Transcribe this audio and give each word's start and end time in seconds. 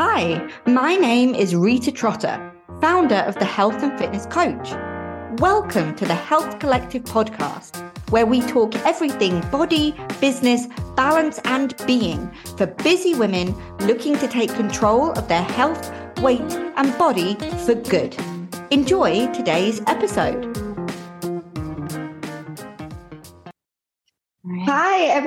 Hi, 0.00 0.48
my 0.64 0.94
name 0.94 1.34
is 1.34 1.56
Rita 1.56 1.90
Trotter, 1.90 2.52
founder 2.80 3.16
of 3.16 3.34
the 3.34 3.44
Health 3.44 3.82
and 3.82 3.98
Fitness 3.98 4.26
Coach. 4.26 4.70
Welcome 5.40 5.96
to 5.96 6.06
the 6.06 6.14
Health 6.14 6.60
Collective 6.60 7.02
podcast, 7.02 7.82
where 8.10 8.24
we 8.24 8.40
talk 8.42 8.76
everything 8.86 9.40
body, 9.50 9.96
business, 10.20 10.68
balance, 10.94 11.40
and 11.46 11.74
being 11.84 12.30
for 12.56 12.66
busy 12.66 13.16
women 13.16 13.52
looking 13.78 14.16
to 14.18 14.28
take 14.28 14.54
control 14.54 15.10
of 15.18 15.26
their 15.26 15.42
health, 15.42 15.92
weight, 16.20 16.52
and 16.76 16.96
body 16.96 17.34
for 17.66 17.74
good. 17.74 18.16
Enjoy 18.70 19.26
today's 19.32 19.80
episode. 19.88 20.67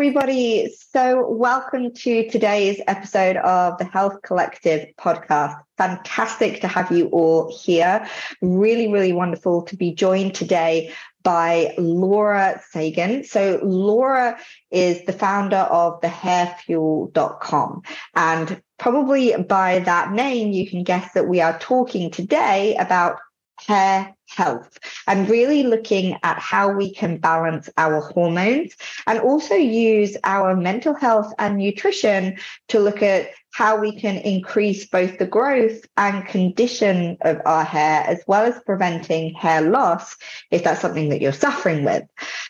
Everybody. 0.02 0.76
So, 0.94 1.30
welcome 1.30 1.94
to 1.94 2.28
today's 2.28 2.82
episode 2.88 3.36
of 3.36 3.78
the 3.78 3.86
Health 3.86 4.24
Collective 4.24 4.88
podcast. 5.00 5.62
Fantastic 5.78 6.62
to 6.62 6.68
have 6.68 6.92
you 6.92 7.06
all 7.10 7.56
here. 7.56 8.08
Really, 8.42 8.88
really 8.88 9.14
wonderful 9.14 9.62
to 9.62 9.78
be 9.78 9.94
joined 9.94 10.34
today 10.34 10.92
by 11.22 11.76
Laura 11.78 12.60
Sagen. 12.72 13.24
So, 13.26 13.60
Laura 13.62 14.40
is 14.72 15.06
the 15.06 15.14
founder 15.14 15.58
of 15.70 16.02
the 16.02 16.08
hairfuel.com. 16.08 17.84
And 18.16 18.60
probably 18.80 19.36
by 19.38 19.80
that 19.82 20.14
name, 20.14 20.52
you 20.52 20.68
can 20.68 20.84
guess 20.84 21.14
that 21.14 21.28
we 21.28 21.42
are 21.42 21.60
talking 21.60 22.10
today 22.10 22.76
about 22.78 23.20
hair 23.68 24.16
health 24.30 24.80
and 25.08 25.30
really 25.30 25.64
looking 25.64 26.18
at 26.24 26.40
how 26.40 26.72
we 26.72 26.94
can 26.94 27.18
balance 27.18 27.70
our 27.78 28.02
hormones 28.02 28.76
and 29.08 29.20
also 29.20 29.56
use 29.56 30.18
our 30.24 30.56
mental 30.56 30.94
health 30.94 31.34
and 31.38 31.58
nutrition 31.58 32.38
to 32.70 32.80
look 32.80 33.02
at 33.02 33.30
how 33.54 33.80
we 33.80 33.98
can 34.00 34.18
increase 34.18 34.86
both 34.86 35.18
the 35.18 35.26
growth 35.26 35.82
and 35.98 36.26
condition 36.26 37.18
of 37.22 37.42
our 37.46 37.66
hair 37.66 38.04
as 38.08 38.24
well 38.26 38.44
as 38.44 38.62
preventing 38.64 39.34
hair 39.34 39.62
loss 39.62 40.16
if 40.52 40.64
that's 40.64 40.82
something 40.82 41.10
that 41.10 41.22
you're 41.22 41.34
suffering 41.34 41.84
with. 41.84 42.04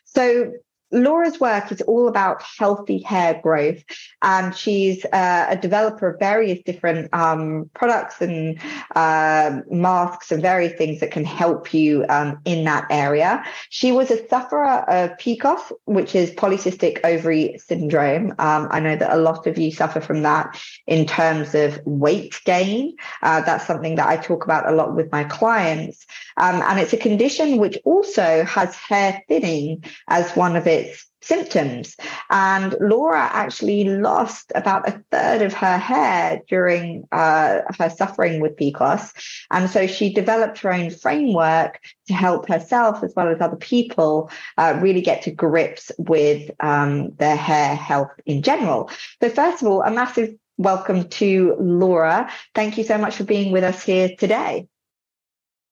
So 0.06 0.54
Laura's 0.92 1.40
work 1.40 1.72
is 1.72 1.82
all 1.82 2.08
about 2.08 2.44
healthy 2.60 3.02
hair 3.02 3.40
growth, 3.42 3.84
and 4.22 4.56
she's 4.56 5.06
uh, 5.06 5.48
a 5.50 5.56
developer 5.56 6.10
of 6.10 6.20
various 6.20 6.62
different 6.64 7.14
um, 7.14 7.70
products 7.74 8.22
and 8.22 8.60
uh, 8.96 9.62
masks 9.70 10.32
and 10.32 10.42
various 10.42 10.74
things 10.74 11.00
that 11.00 11.12
can 11.12 11.26
help 11.26 11.74
you 11.74 12.06
um, 12.10 12.40
in 12.46 12.66
that 12.66 12.86
area. 12.90 13.44
She 13.70 13.92
was 13.92 14.12
a 14.12 14.28
sufferer 14.28 14.90
of 14.90 15.12
PCOS, 15.18 15.72
which 15.86 16.16
is 16.16 16.32
polycystic 16.32 17.00
ovary 17.04 17.58
syndrome. 17.58 18.32
Um, 18.40 18.68
I 18.72 18.80
know 18.80 18.96
that 18.96 19.14
a 19.14 19.18
lot 19.18 19.48
of 19.48 19.58
you 19.58 19.72
suffer 19.72 20.02
from 20.02 20.24
that 20.24 20.60
in 20.88 21.06
terms 21.06 21.56
of 21.56 21.80
weight 21.86 22.40
gain. 22.46 22.96
Uh, 23.22 23.42
that's 23.42 23.66
something 23.66 23.96
that 23.96 24.08
I 24.08 24.18
talk 24.18 24.44
about 24.44 24.68
a 24.68 24.76
lot 24.76 24.96
with 24.96 25.12
my 25.12 25.24
clients. 25.24 26.06
Um, 26.38 26.62
and 26.64 26.80
it's 26.80 26.94
a 26.94 26.98
condition 26.98 27.58
which 27.58 27.78
also 27.86 28.44
has 28.46 28.76
hair 28.76 29.24
thinning 29.28 29.84
as 30.08 30.32
one 30.36 30.56
of 30.56 30.68
its 30.68 30.81
symptoms. 31.22 31.96
And 32.30 32.76
Laura 32.82 33.30
actually 33.32 33.84
lost 33.84 34.52
about 34.56 34.88
a 34.88 35.04
third 35.12 35.42
of 35.42 35.54
her 35.54 35.78
hair 35.78 36.42
during 36.48 37.08
uh, 37.12 37.62
her 37.78 37.90
suffering 37.90 38.42
with 38.42 38.56
PCOS. 38.56 39.12
And 39.52 39.70
so 39.70 39.88
she 39.88 40.14
developed 40.14 40.60
her 40.60 40.74
own 40.74 40.90
framework 40.90 41.80
to 42.08 42.14
help 42.14 42.48
herself 42.48 43.04
as 43.04 43.14
well 43.16 43.30
as 43.30 43.40
other 43.40 43.56
people 43.56 44.32
uh, 44.58 44.80
really 44.82 45.02
get 45.02 45.22
to 45.24 45.32
grips 45.32 45.92
with 45.98 46.50
um, 46.60 47.12
their 47.16 47.36
hair 47.36 47.76
health 47.76 48.12
in 48.26 48.42
general. 48.42 48.90
So, 49.22 49.30
first 49.30 49.62
of 49.62 49.68
all, 49.68 49.84
a 49.84 49.92
massive 49.92 50.36
welcome 50.58 51.10
to 51.10 51.56
Laura. 51.60 52.30
Thank 52.54 52.78
you 52.78 52.84
so 52.84 52.98
much 52.98 53.16
for 53.16 53.24
being 53.24 53.52
with 53.52 53.64
us 53.64 53.84
here 53.84 54.10
today. 54.18 54.68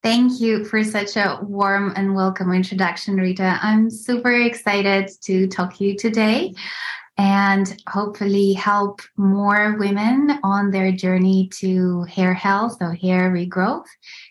Thank 0.01 0.39
you 0.39 0.63
for 0.63 0.81
such 0.81 1.17
a 1.17 1.39
warm 1.41 1.91
and 1.97 2.15
welcome 2.15 2.53
introduction, 2.53 3.17
Rita. 3.17 3.59
I'm 3.61 3.89
super 3.89 4.31
excited 4.31 5.09
to 5.23 5.45
talk 5.47 5.75
to 5.75 5.83
you 5.83 5.97
today 5.97 6.53
and 7.17 7.75
hopefully 7.89 8.53
help 8.53 9.01
more 9.17 9.75
women 9.77 10.39
on 10.41 10.71
their 10.71 10.93
journey 10.93 11.49
to 11.55 12.03
hair 12.03 12.33
health 12.33 12.77
or 12.79 12.93
hair 12.93 13.29
regrowth. 13.29 13.87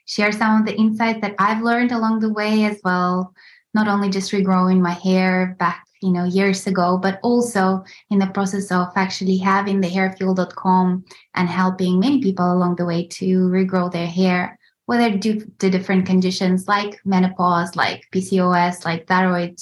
Share 0.06 0.32
some 0.32 0.59
of 0.59 0.66
the 0.66 0.75
insights 0.75 1.20
that 1.20 1.34
I've 1.38 1.62
learned 1.62 1.92
along 1.92 2.21
the 2.21 2.32
way 2.32 2.65
as 2.65 2.81
well, 2.82 3.34
not 3.75 3.88
only 3.88 4.09
just 4.09 4.32
regrowing 4.32 4.81
my 4.81 4.92
hair 4.92 5.54
back 5.59 5.84
you 6.00 6.12
know 6.12 6.25
years 6.25 6.65
ago 6.69 6.97
but 6.97 7.19
also 7.25 7.82
in 8.10 8.21
the 8.21 8.26
process 8.28 8.71
of 8.71 8.87
actually 8.94 9.37
having 9.37 9.81
the 9.81 9.88
hairfuel.com 9.88 11.04
and 11.34 11.48
helping 11.48 11.98
many 11.98 12.22
people 12.22 12.53
along 12.53 12.76
the 12.76 12.84
way 12.84 13.04
to 13.04 13.48
regrow 13.48 13.91
their 13.91 14.06
hair 14.06 14.57
whether 14.88 15.19
due 15.19 15.44
to 15.59 15.69
different 15.69 16.06
conditions 16.06 16.66
like 16.66 16.99
menopause, 17.04 17.76
like 17.76 18.06
PCOS, 18.10 18.87
like 18.87 19.06
thyroid 19.06 19.59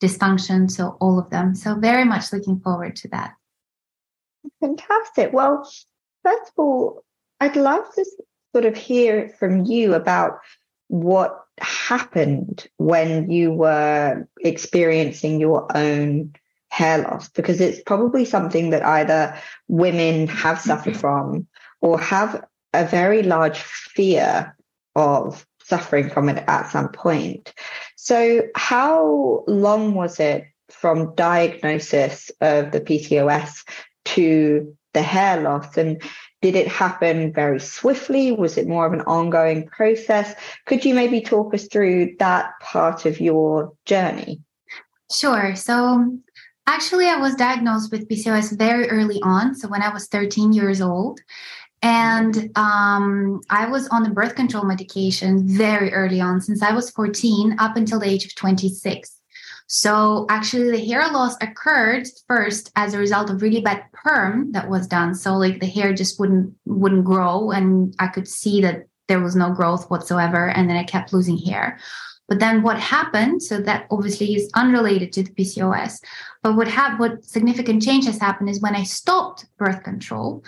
dysfunction, 0.00 0.70
so 0.70 0.96
all 1.00 1.18
of 1.18 1.28
them. 1.30 1.56
So 1.56 1.74
very 1.74 2.04
much 2.04 2.32
looking 2.32 2.60
forward 2.60 2.94
to 2.96 3.08
that. 3.08 3.34
Fantastic. 4.60 5.32
Well, 5.32 5.68
first 6.22 6.42
of 6.42 6.52
all, 6.56 7.02
I'd 7.40 7.56
love 7.56 7.82
to 7.96 8.04
sort 8.54 8.64
of 8.64 8.76
hear 8.76 9.34
from 9.40 9.64
you 9.64 9.94
about 9.94 10.38
what 10.86 11.36
happened 11.58 12.68
when 12.76 13.28
you 13.28 13.50
were 13.50 14.24
experiencing 14.42 15.40
your 15.40 15.66
own 15.76 16.32
hair 16.68 16.98
loss 16.98 17.28
because 17.30 17.60
it's 17.60 17.82
probably 17.82 18.24
something 18.24 18.70
that 18.70 18.84
either 18.84 19.36
women 19.66 20.28
have 20.28 20.60
suffered 20.60 20.92
mm-hmm. 20.92 21.00
from 21.00 21.48
or 21.80 21.98
have 21.98 22.44
a 22.72 22.84
very 22.84 23.24
large 23.24 23.58
fear 23.58 24.54
of 24.96 25.46
suffering 25.62 26.10
from 26.10 26.28
it 26.28 26.42
at 26.46 26.70
some 26.70 26.88
point. 26.88 27.52
So, 27.96 28.42
how 28.56 29.44
long 29.46 29.94
was 29.94 30.20
it 30.20 30.44
from 30.68 31.14
diagnosis 31.14 32.30
of 32.40 32.72
the 32.72 32.80
PCOS 32.80 33.64
to 34.06 34.76
the 34.94 35.02
hair 35.02 35.40
loss? 35.40 35.76
And 35.76 36.02
did 36.42 36.56
it 36.56 36.68
happen 36.68 37.32
very 37.32 37.60
swiftly? 37.60 38.32
Was 38.32 38.56
it 38.56 38.66
more 38.66 38.86
of 38.86 38.92
an 38.92 39.02
ongoing 39.02 39.66
process? 39.66 40.34
Could 40.66 40.84
you 40.84 40.94
maybe 40.94 41.20
talk 41.20 41.54
us 41.54 41.66
through 41.68 42.16
that 42.18 42.52
part 42.60 43.06
of 43.06 43.20
your 43.20 43.72
journey? 43.84 44.40
Sure. 45.12 45.54
So, 45.54 46.18
actually, 46.66 47.06
I 47.06 47.16
was 47.16 47.34
diagnosed 47.34 47.92
with 47.92 48.08
PCOS 48.08 48.56
very 48.56 48.88
early 48.88 49.20
on. 49.22 49.54
So, 49.54 49.68
when 49.68 49.82
I 49.82 49.92
was 49.92 50.06
13 50.08 50.52
years 50.52 50.80
old. 50.80 51.20
And 51.82 52.50
um, 52.56 53.40
I 53.48 53.66
was 53.66 53.88
on 53.88 54.02
the 54.02 54.10
birth 54.10 54.34
control 54.34 54.64
medication 54.64 55.48
very 55.48 55.92
early 55.92 56.20
on, 56.20 56.40
since 56.40 56.62
I 56.62 56.72
was 56.72 56.90
14 56.90 57.56
up 57.58 57.76
until 57.76 58.00
the 58.00 58.06
age 58.06 58.26
of 58.26 58.34
26. 58.34 59.16
So 59.66 60.26
actually, 60.28 60.72
the 60.72 60.84
hair 60.84 61.08
loss 61.12 61.36
occurred 61.40 62.08
first 62.26 62.72
as 62.74 62.92
a 62.92 62.98
result 62.98 63.30
of 63.30 63.40
really 63.40 63.60
bad 63.60 63.84
perm 63.92 64.50
that 64.52 64.68
was 64.68 64.88
done. 64.88 65.14
So 65.14 65.36
like 65.36 65.60
the 65.60 65.66
hair 65.66 65.94
just 65.94 66.18
wouldn't 66.18 66.52
wouldn't 66.66 67.04
grow, 67.04 67.52
and 67.52 67.94
I 68.00 68.08
could 68.08 68.26
see 68.26 68.60
that 68.62 68.86
there 69.06 69.20
was 69.20 69.36
no 69.36 69.52
growth 69.52 69.88
whatsoever, 69.88 70.48
and 70.48 70.68
then 70.68 70.76
I 70.76 70.82
kept 70.82 71.12
losing 71.12 71.38
hair. 71.38 71.78
But 72.28 72.40
then 72.40 72.62
what 72.62 72.78
happened? 72.80 73.42
So 73.42 73.60
that 73.60 73.86
obviously 73.90 74.34
is 74.34 74.50
unrelated 74.54 75.12
to 75.12 75.22
the 75.22 75.30
PCOS. 75.30 76.00
But 76.42 76.56
what 76.56 76.68
happened? 76.68 77.00
What 77.00 77.24
significant 77.24 77.82
change 77.82 78.06
has 78.06 78.18
happened 78.18 78.48
is 78.48 78.62
when 78.62 78.74
I 78.74 78.82
stopped 78.82 79.44
birth 79.58 79.82
control, 79.82 80.42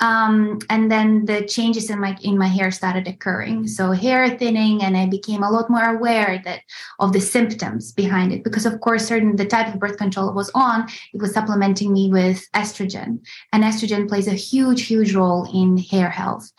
um, 0.00 0.58
and 0.68 0.90
then 0.90 1.24
the 1.24 1.46
changes 1.46 1.88
in 1.88 2.00
my 2.00 2.18
in 2.20 2.36
my 2.36 2.48
hair 2.48 2.70
started 2.70 3.08
occurring. 3.08 3.66
So 3.66 3.92
hair 3.92 4.36
thinning, 4.36 4.82
and 4.82 4.94
I 4.94 5.06
became 5.06 5.42
a 5.42 5.50
lot 5.50 5.70
more 5.70 5.96
aware 5.96 6.42
that 6.44 6.60
of 6.98 7.14
the 7.14 7.20
symptoms 7.20 7.92
behind 7.92 8.32
it. 8.32 8.44
Because 8.44 8.66
of 8.66 8.80
course, 8.80 9.06
certain 9.06 9.36
the 9.36 9.46
type 9.46 9.72
of 9.72 9.80
birth 9.80 9.96
control 9.96 10.34
was 10.34 10.50
on, 10.54 10.86
it 11.14 11.20
was 11.22 11.32
supplementing 11.32 11.94
me 11.94 12.10
with 12.12 12.46
estrogen, 12.52 13.20
and 13.52 13.64
estrogen 13.64 14.06
plays 14.06 14.28
a 14.28 14.34
huge, 14.34 14.82
huge 14.82 15.14
role 15.14 15.48
in 15.54 15.78
hair 15.78 16.10
health. 16.10 16.50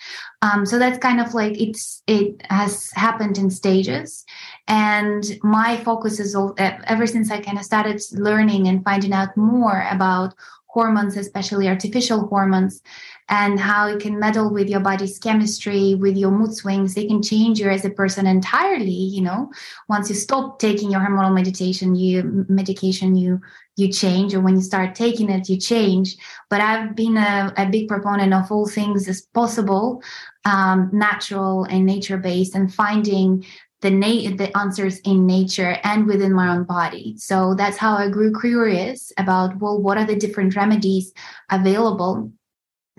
Um, 0.41 0.65
so 0.65 0.79
that's 0.79 0.97
kind 0.97 1.19
of 1.19 1.33
like 1.33 1.59
it's 1.61 2.01
it 2.07 2.41
has 2.49 2.89
happened 2.95 3.37
in 3.37 3.51
stages, 3.51 4.25
and 4.67 5.23
my 5.43 5.77
focus 5.77 6.19
is 6.19 6.33
all, 6.33 6.55
ever 6.57 7.05
since 7.05 7.29
I 7.29 7.39
kind 7.39 7.59
of 7.59 7.65
started 7.65 8.01
learning 8.13 8.67
and 8.67 8.78
finding 8.83 9.13
out 9.13 9.35
more 9.37 9.87
about 9.91 10.33
hormones, 10.69 11.17
especially 11.17 11.67
artificial 11.67 12.27
hormones, 12.27 12.81
and 13.27 13.59
how 13.59 13.87
it 13.87 13.99
can 13.99 14.19
meddle 14.19 14.53
with 14.53 14.69
your 14.69 14.79
body's 14.79 15.17
chemistry, 15.17 15.95
with 15.95 16.15
your 16.15 16.31
mood 16.31 16.53
swings. 16.53 16.93
They 16.93 17.05
can 17.05 17.23
change 17.23 17.59
you 17.59 17.69
as 17.69 17.85
a 17.85 17.89
person 17.89 18.27
entirely. 18.27 18.91
You 18.91 19.21
know, 19.21 19.51
once 19.87 20.09
you 20.09 20.15
stop 20.15 20.59
taking 20.59 20.91
your 20.91 21.01
hormonal 21.01 21.33
meditation, 21.33 21.95
you 21.95 22.45
medication, 22.47 23.15
you 23.15 23.41
you 23.77 23.91
change, 23.91 24.33
or 24.35 24.41
when 24.41 24.55
you 24.55 24.61
start 24.61 24.93
taking 24.93 25.29
it, 25.29 25.49
you 25.49 25.57
change. 25.57 26.17
But 26.49 26.61
I've 26.61 26.95
been 26.95 27.17
a, 27.17 27.53
a 27.57 27.65
big 27.65 27.87
proponent 27.87 28.33
of 28.33 28.51
all 28.51 28.67
things 28.67 29.07
as 29.07 29.21
possible, 29.21 30.03
um, 30.45 30.89
natural 30.91 31.63
and 31.63 31.85
nature 31.85 32.17
based, 32.17 32.55
and 32.55 32.71
finding 32.73 33.45
the 33.81 33.89
na- 33.89 34.35
the 34.35 34.51
answers 34.57 34.99
in 34.99 35.25
nature 35.25 35.77
and 35.83 36.05
within 36.05 36.33
my 36.33 36.49
own 36.49 36.63
body. 36.63 37.15
So 37.17 37.53
that's 37.55 37.77
how 37.77 37.95
I 37.95 38.09
grew 38.09 38.33
curious 38.39 39.11
about 39.17 39.57
well, 39.59 39.81
what 39.81 39.97
are 39.97 40.05
the 40.05 40.15
different 40.15 40.55
remedies 40.55 41.13
available 41.49 42.31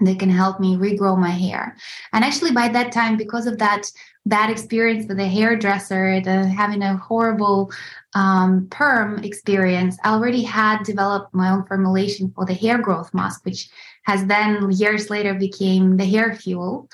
that 0.00 0.18
can 0.18 0.30
help 0.30 0.60
me 0.60 0.76
regrow 0.76 1.18
my 1.18 1.30
hair. 1.30 1.76
And 2.12 2.24
actually, 2.24 2.52
by 2.52 2.68
that 2.68 2.92
time, 2.92 3.16
because 3.16 3.46
of 3.46 3.58
that 3.58 3.90
bad 4.26 4.50
experience 4.50 5.06
with 5.06 5.18
a 5.20 5.26
hairdresser, 5.26 6.20
the 6.20 6.46
having 6.48 6.82
a 6.82 6.96
horrible 6.96 7.70
um, 8.14 8.66
perm 8.70 9.22
experience, 9.22 9.98
I 10.02 10.10
already 10.12 10.42
had 10.42 10.82
developed 10.82 11.34
my 11.34 11.50
own 11.50 11.64
formulation 11.66 12.32
for 12.34 12.44
the 12.44 12.54
hair 12.54 12.78
growth 12.78 13.12
mask, 13.14 13.44
which 13.44 13.68
has 14.02 14.24
then 14.26 14.70
years 14.70 15.10
later 15.10 15.34
became 15.34 15.96
the 15.96 16.04
hair 16.04 16.34
fuel. 16.34 16.88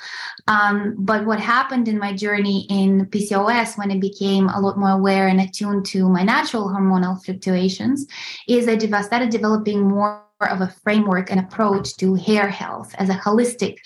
Um, 0.48 0.94
but 0.98 1.24
what 1.24 1.40
happened 1.40 1.88
in 1.88 1.98
my 1.98 2.12
journey 2.12 2.66
in 2.68 3.06
PCOS 3.06 3.78
when 3.78 3.90
I 3.90 3.98
became 3.98 4.48
a 4.48 4.60
lot 4.60 4.78
more 4.78 4.90
aware 4.90 5.28
and 5.28 5.40
attuned 5.40 5.86
to 5.86 6.08
my 6.08 6.22
natural 6.22 6.68
hormonal 6.68 7.22
fluctuations 7.24 8.06
is 8.48 8.68
I 8.68 9.02
started 9.02 9.30
developing 9.30 9.88
more 9.88 10.24
of 10.40 10.60
a 10.60 10.74
framework 10.82 11.30
and 11.30 11.40
approach 11.40 11.96
to 11.96 12.14
hair 12.14 12.48
health 12.48 12.94
as 12.98 13.08
a 13.08 13.14
holistic 13.14 13.78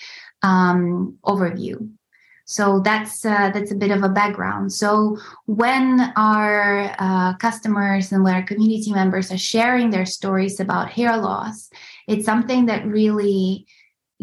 um, 0.43 1.17
overview. 1.25 1.89
So 2.45 2.81
that's 2.81 3.23
uh, 3.23 3.49
that's 3.53 3.71
a 3.71 3.75
bit 3.75 3.91
of 3.91 4.03
a 4.03 4.09
background. 4.09 4.73
So 4.73 5.17
when 5.45 6.11
our 6.17 6.93
uh, 6.99 7.37
customers 7.37 8.11
and 8.11 8.25
when 8.25 8.33
our 8.33 8.43
community 8.43 8.91
members 8.91 9.31
are 9.31 9.37
sharing 9.37 9.89
their 9.89 10.05
stories 10.05 10.59
about 10.59 10.91
hair 10.91 11.15
loss, 11.15 11.69
it's 12.07 12.25
something 12.25 12.65
that 12.65 12.85
really 12.85 13.65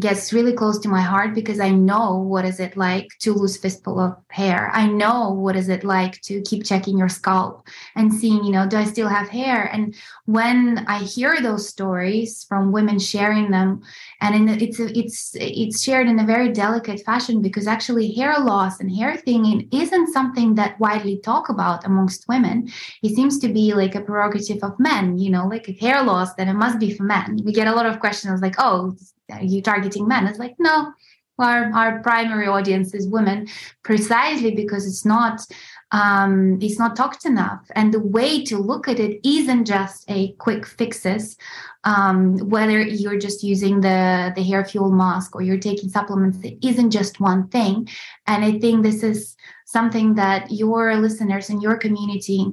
gets 0.01 0.33
really 0.33 0.53
close 0.53 0.79
to 0.79 0.89
my 0.89 1.01
heart 1.01 1.35
because 1.35 1.59
I 1.59 1.71
know 1.71 2.17
what 2.19 2.45
is 2.45 2.61
it 2.61 2.77
like 2.77 3.09
to 3.21 3.33
lose 3.33 3.57
fistful 3.57 3.99
of 3.99 4.17
hair. 4.31 4.71
I 4.73 4.87
know 4.87 5.31
what 5.31 5.57
is 5.57 5.69
it 5.69 5.83
like 5.83 6.21
to 6.23 6.41
keep 6.43 6.65
checking 6.65 6.97
your 6.97 7.09
scalp 7.09 7.67
and 7.97 8.13
seeing, 8.13 8.45
you 8.45 8.53
know, 8.53 8.67
do 8.67 8.77
I 8.77 8.85
still 8.85 9.09
have 9.09 9.29
hair? 9.29 9.65
And 9.73 9.95
when 10.27 10.85
I 10.87 11.01
hear 11.01 11.41
those 11.41 11.69
stories 11.69 12.45
from 12.45 12.71
women 12.71 12.99
sharing 12.99 13.51
them, 13.51 13.83
and 14.21 14.49
it's 14.51 14.79
it's 14.79 15.35
it's 15.35 15.83
shared 15.83 16.07
in 16.07 16.19
a 16.19 16.27
very 16.27 16.53
delicate 16.53 17.01
fashion 17.05 17.43
because 17.43 17.67
actually 17.67 18.13
hair 18.13 18.39
loss 18.39 18.81
and 18.81 18.95
hair 18.95 19.17
thinning 19.17 19.69
isn't 19.73 20.13
something 20.13 20.55
that 20.55 20.79
widely 20.79 21.19
talk 21.19 21.49
about 21.49 21.85
amongst 21.85 22.29
women. 22.29 22.69
It 23.03 23.15
seems 23.15 23.39
to 23.41 23.49
be 23.49 23.75
like 23.75 23.95
a 23.95 24.01
prerogative 24.01 24.63
of 24.63 24.79
men, 24.79 25.19
you 25.19 25.31
know, 25.31 25.47
like 25.47 25.67
hair 25.81 26.03
loss, 26.03 26.35
that 26.35 26.49
it 26.49 26.55
must 26.55 26.79
be 26.79 26.95
for 26.95 27.05
men. 27.05 27.41
We 27.45 27.53
get 27.53 27.69
a 27.69 27.75
lot 27.75 27.87
of 27.87 28.01
questions 28.01 28.41
like, 28.41 28.55
oh, 28.59 28.97
are 29.31 29.43
you 29.43 29.63
targeting 29.63 30.09
men? 30.09 30.27
It's 30.27 30.39
like, 30.39 30.57
no, 30.59 30.93
our, 31.39 31.73
our 31.73 32.03
primary 32.03 32.47
audience 32.47 32.95
is 32.95 33.09
women 33.09 33.49
precisely 33.83 34.55
because 34.55 34.87
it's 34.87 35.05
not 35.05 35.41
um, 35.91 36.59
it's 36.61 36.79
not 36.79 36.97
talked 36.97 37.25
enough 37.25 37.65
and 37.75 37.95
the 37.95 38.01
way 38.01 38.45
to 38.45 38.59
look 38.59 38.89
at 38.89 39.01
it 39.01 39.27
isn't 39.27 39.65
just 39.65 40.05
a 40.11 40.33
quick 40.33 40.67
fixes 40.67 41.37
um, 41.85 42.37
whether 42.51 42.79
you're 42.83 43.19
just 43.19 43.43
using 43.43 43.81
the 43.81 44.33
the 44.37 44.43
hair 44.43 44.65
fuel 44.65 44.91
mask 44.91 45.35
or 45.35 45.41
you're 45.41 45.59
taking 45.59 45.89
supplements 45.89 46.39
it 46.43 46.59
isn't 46.63 46.91
just 46.91 47.21
one 47.21 47.49
thing 47.49 47.89
and 48.27 48.45
i 48.45 48.59
think 48.59 48.83
this 48.83 49.03
is 49.03 49.35
something 49.65 50.15
that 50.15 50.51
your 50.51 50.97
listeners 50.97 51.49
and 51.49 51.63
your 51.63 51.77
community 51.77 52.53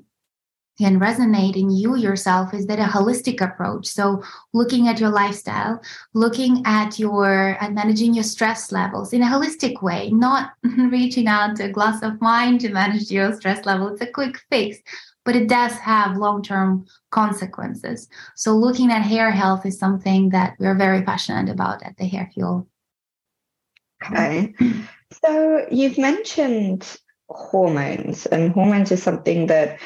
can 0.77 1.00
resonate 1.00 1.56
in 1.56 1.69
you 1.69 1.95
yourself 1.95 2.54
is 2.54 2.68
that 2.68 2.80
a 2.80 2.83
holistic 2.83 3.42
approach. 3.42 3.88
So 3.88 4.24
looking 4.54 4.88
at 4.88 5.00
your 5.00 5.10
lifestyle 5.10 5.81
looking 6.13 6.62
at 6.66 7.00
your 7.00 7.57
at 7.62 7.74
managing 7.74 8.13
your 8.13 8.24
stress 8.24 8.72
levels 8.72 9.13
in 9.13 9.22
a 9.22 9.25
holistic 9.25 9.81
way 9.81 10.10
not 10.12 10.54
reaching 10.63 11.27
out 11.27 11.56
to 11.57 11.66
a 11.66 11.72
glass 11.72 12.01
of 12.04 12.19
wine 12.22 12.57
to 12.60 12.69
manage 12.69 13.12
your 13.12 13.33
stress 13.36 13.66
level. 13.66 13.88
It's 13.89 14.01
a 14.01 14.07
quick 14.07 14.39
fix 14.50 14.77
but 15.25 15.36
it 15.36 15.50
does 15.50 15.74
have 15.74 16.18
long-term 16.18 16.86
consequences. 17.10 18.07
So 18.36 18.56
looking 18.56 18.92
at 18.92 19.01
hair 19.01 19.31
health 19.31 19.66
is 19.66 19.80
something 19.80 20.30
that 20.30 20.56
we're 20.60 20.77
very 20.77 21.01
passionate 21.01 21.51
about 21.51 21.81
at 21.81 21.98
the 21.98 22.06
hair 22.06 22.30
fuel. 22.31 22.68
Okay. 24.06 24.54
So 25.24 25.66
you've 25.72 25.98
mentioned 25.98 26.98
hormones 27.30 28.27
and 28.27 28.51
hormones 28.51 28.92
is 28.92 29.01
something 29.01 29.48
that 29.48 29.80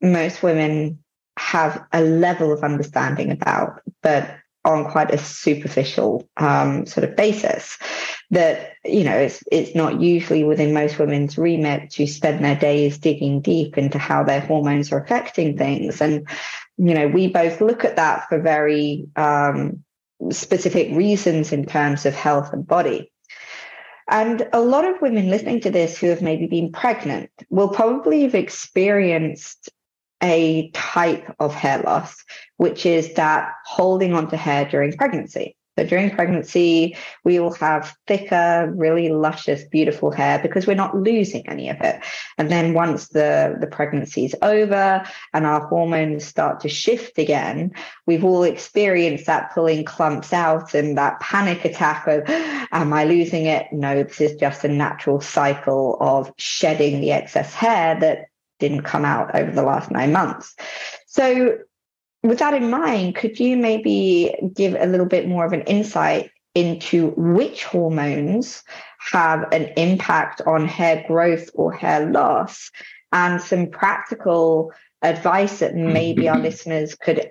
most 0.00 0.42
women 0.42 0.98
have 1.38 1.84
a 1.92 2.02
level 2.02 2.52
of 2.52 2.62
understanding 2.62 3.30
about, 3.30 3.80
but 4.02 4.36
on 4.64 4.90
quite 4.90 5.12
a 5.12 5.18
superficial 5.18 6.28
um, 6.36 6.84
sort 6.86 7.08
of 7.08 7.16
basis. 7.16 7.78
That 8.30 8.72
you 8.84 9.04
know, 9.04 9.16
it's 9.16 9.42
it's 9.52 9.76
not 9.76 10.00
usually 10.00 10.42
within 10.42 10.74
most 10.74 10.98
women's 10.98 11.38
remit 11.38 11.90
to 11.92 12.08
spend 12.08 12.44
their 12.44 12.56
days 12.56 12.98
digging 12.98 13.40
deep 13.40 13.78
into 13.78 13.98
how 13.98 14.24
their 14.24 14.40
hormones 14.40 14.90
are 14.90 14.98
affecting 14.98 15.56
things, 15.56 16.00
and 16.00 16.26
you 16.76 16.92
know, 16.92 17.06
we 17.06 17.28
both 17.28 17.60
look 17.60 17.84
at 17.84 17.96
that 17.96 18.28
for 18.28 18.40
very 18.40 19.06
um, 19.14 19.84
specific 20.30 20.90
reasons 20.96 21.52
in 21.52 21.64
terms 21.64 22.04
of 22.04 22.14
health 22.14 22.52
and 22.52 22.66
body. 22.66 23.12
And 24.08 24.48
a 24.52 24.60
lot 24.60 24.84
of 24.84 25.00
women 25.00 25.30
listening 25.30 25.60
to 25.62 25.70
this 25.70 25.98
who 25.98 26.08
have 26.08 26.22
maybe 26.22 26.46
been 26.46 26.70
pregnant 26.70 27.30
will 27.50 27.68
probably 27.68 28.22
have 28.22 28.36
experienced 28.36 29.68
a 30.22 30.70
type 30.70 31.34
of 31.38 31.54
hair 31.54 31.82
loss, 31.82 32.24
which 32.56 32.86
is 32.86 33.14
that 33.14 33.52
holding 33.64 34.14
onto 34.14 34.36
hair 34.36 34.64
during 34.68 34.92
pregnancy. 34.92 35.56
So 35.78 35.84
during 35.84 36.10
pregnancy, 36.10 36.96
we 37.22 37.38
will 37.38 37.52
have 37.54 37.94
thicker, 38.06 38.72
really 38.74 39.10
luscious, 39.10 39.64
beautiful 39.64 40.10
hair 40.10 40.38
because 40.38 40.66
we're 40.66 40.74
not 40.74 40.96
losing 40.96 41.46
any 41.48 41.68
of 41.68 41.78
it. 41.82 42.02
And 42.38 42.50
then 42.50 42.72
once 42.72 43.08
the, 43.08 43.58
the 43.60 43.66
pregnancy 43.66 44.24
is 44.24 44.34
over 44.40 45.06
and 45.34 45.46
our 45.46 45.66
hormones 45.66 46.24
start 46.24 46.60
to 46.60 46.70
shift 46.70 47.18
again, 47.18 47.72
we've 48.06 48.24
all 48.24 48.42
experienced 48.42 49.26
that 49.26 49.52
pulling 49.52 49.84
clumps 49.84 50.32
out 50.32 50.72
and 50.72 50.96
that 50.96 51.20
panic 51.20 51.66
attack 51.66 52.06
of, 52.06 52.22
am 52.26 52.94
I 52.94 53.04
losing 53.04 53.44
it? 53.44 53.66
No, 53.70 54.02
this 54.02 54.20
is 54.22 54.36
just 54.36 54.64
a 54.64 54.68
natural 54.68 55.20
cycle 55.20 55.98
of 56.00 56.32
shedding 56.38 57.02
the 57.02 57.12
excess 57.12 57.52
hair 57.52 58.00
that 58.00 58.28
didn't 58.58 58.82
come 58.82 59.04
out 59.04 59.34
over 59.34 59.50
the 59.50 59.62
last 59.62 59.90
nine 59.90 60.12
months. 60.12 60.54
So, 61.06 61.58
with 62.22 62.38
that 62.38 62.54
in 62.54 62.70
mind, 62.70 63.14
could 63.14 63.38
you 63.38 63.56
maybe 63.56 64.34
give 64.54 64.74
a 64.74 64.86
little 64.86 65.06
bit 65.06 65.28
more 65.28 65.44
of 65.44 65.52
an 65.52 65.62
insight 65.62 66.30
into 66.54 67.10
which 67.16 67.64
hormones 67.64 68.64
have 68.98 69.46
an 69.52 69.66
impact 69.76 70.40
on 70.46 70.66
hair 70.66 71.04
growth 71.06 71.50
or 71.54 71.72
hair 71.72 72.10
loss 72.10 72.70
and 73.12 73.40
some 73.40 73.68
practical 73.68 74.72
advice 75.02 75.60
that 75.60 75.76
maybe 75.76 76.28
our 76.28 76.38
listeners 76.48 76.94
could 76.94 77.30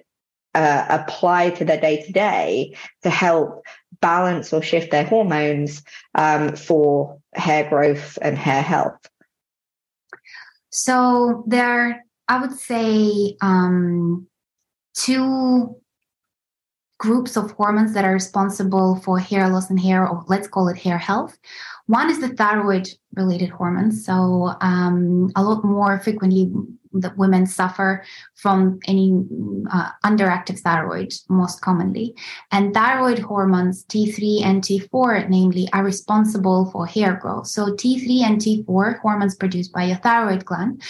uh, 0.54 0.86
apply 0.90 1.50
to 1.50 1.66
their 1.66 1.80
day 1.82 2.02
to 2.04 2.12
day 2.12 2.78
to 3.04 3.10
help 3.10 3.66
balance 4.00 4.54
or 4.54 4.62
shift 4.62 4.92
their 4.92 5.04
hormones 5.04 5.84
um, 6.14 6.56
for 6.56 7.20
hair 7.34 7.68
growth 7.70 8.18
and 8.22 8.38
hair 8.38 8.62
health? 8.62 8.98
So 10.76 11.46
there 11.48 11.70
are, 11.70 12.04
I 12.28 12.42
would 12.42 12.52
say, 12.52 13.38
um, 13.40 14.28
two 14.94 15.74
groups 17.00 17.38
of 17.38 17.52
hormones 17.52 17.94
that 17.94 18.04
are 18.04 18.12
responsible 18.12 18.98
for 18.98 19.18
hair 19.18 19.48
loss 19.50 19.70
and 19.70 19.80
hair, 19.80 20.06
or 20.06 20.26
let's 20.28 20.50
call 20.50 20.68
it 20.68 20.78
hair 20.78 20.98
health. 20.98 21.38
One 21.88 22.10
is 22.10 22.20
the 22.20 22.28
thyroid 22.28 22.90
related 23.16 23.52
hormones. 23.52 24.06
So 24.06 24.54
um, 24.60 25.32
a 25.38 25.44
lot 25.44 25.64
more 25.64 25.98
frequently 26.00 26.52
that 27.02 27.18
women 27.18 27.46
suffer 27.46 28.04
from 28.36 28.80
any 28.88 29.24
uh, 29.72 29.90
underactive 30.04 30.60
thyroid 30.60 31.14
most 31.30 31.62
commonly. 31.62 32.16
And 32.52 32.74
thyroid 32.74 33.20
hormones, 33.20 33.86
T3 33.86 34.44
and 34.44 34.64
T4, 34.64 35.30
namely, 35.30 35.68
are 35.74 35.84
responsible 35.84 36.70
for 36.72 36.86
hair 36.86 37.16
growth. 37.16 37.48
So 37.48 37.74
T3 37.74 38.22
and 38.22 38.42
T4, 38.42 39.00
hormones 39.00 39.36
produced 39.36 39.72
by 39.72 39.86
your 39.86 39.98
thyroid 39.98 40.46
gland, 40.46 40.82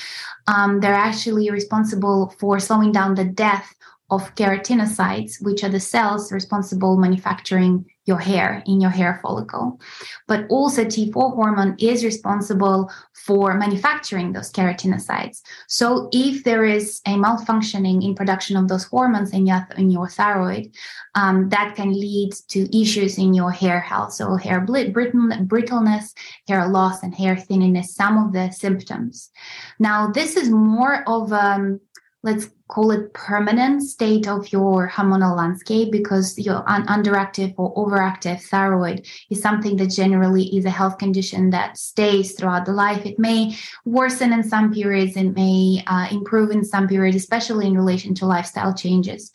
um, 0.47 0.79
they're 0.79 0.93
actually 0.93 1.49
responsible 1.49 2.33
for 2.39 2.59
slowing 2.59 2.91
down 2.91 3.15
the 3.15 3.25
death 3.25 3.73
of 4.11 4.35
keratinocytes, 4.35 5.43
which 5.43 5.63
are 5.63 5.69
the 5.69 5.79
cells 5.79 6.31
responsible 6.31 6.97
manufacturing 6.97 7.85
your 8.05 8.19
hair 8.19 8.61
in 8.67 8.79
your 8.79 8.91
hair 8.91 9.19
follicle. 9.23 9.79
But 10.27 10.45
also 10.49 10.85
T4 10.85 11.33
hormone 11.33 11.75
is 11.79 12.03
responsible 12.03 12.91
for 13.25 13.55
manufacturing 13.55 14.31
those 14.31 14.51
keratinocytes. 14.51 15.41
So 15.67 16.09
if 16.11 16.43
there 16.43 16.65
is 16.65 17.01
a 17.07 17.15
malfunctioning 17.15 18.05
in 18.05 18.13
production 18.13 18.57
of 18.57 18.67
those 18.67 18.83
hormones 18.83 19.31
in 19.33 19.47
your, 19.47 19.67
in 19.75 19.89
your 19.89 20.07
thyroid, 20.07 20.71
um, 21.15 21.49
that 21.49 21.75
can 21.75 21.91
lead 21.91 22.33
to 22.49 22.79
issues 22.79 23.17
in 23.17 23.33
your 23.33 23.51
hair 23.51 23.79
health. 23.79 24.13
So 24.13 24.35
hair 24.35 24.63
brittleness, 24.63 26.13
hair 26.47 26.67
loss, 26.67 27.01
and 27.01 27.15
hair 27.15 27.35
thinniness, 27.35 27.85
some 27.85 28.23
of 28.23 28.33
the 28.33 28.51
symptoms. 28.51 29.31
Now, 29.79 30.11
this 30.11 30.37
is 30.37 30.51
more 30.51 31.03
of 31.07 31.33
um, 31.33 31.79
let's 32.25 32.49
call 32.67 32.89
it 32.89 33.13
permanent 33.13 33.83
state 33.83 34.27
of 34.27 34.51
your 34.51 34.89
hormonal 34.89 35.37
landscape 35.37 35.91
because 35.91 36.37
your 36.39 36.63
underactive 36.63 37.53
or 37.57 37.73
overactive 37.75 38.41
thyroid 38.41 39.05
is 39.29 39.39
something 39.39 39.77
that 39.77 39.91
generally 39.91 40.45
is 40.57 40.65
a 40.65 40.71
health 40.71 40.97
condition 40.97 41.51
that 41.51 41.77
stays 41.77 42.33
throughout 42.33 42.65
the 42.65 42.73
life. 42.73 43.05
It 43.05 43.19
may 43.19 43.55
worsen 43.85 44.33
in 44.33 44.41
some 44.41 44.73
periods 44.73 45.15
it 45.15 45.35
may 45.35 45.83
uh, 45.85 46.07
improve 46.11 46.49
in 46.49 46.63
some 46.65 46.87
periods 46.87 47.15
especially 47.15 47.67
in 47.67 47.77
relation 47.77 48.15
to 48.15 48.25
lifestyle 48.25 48.73
changes 48.73 49.31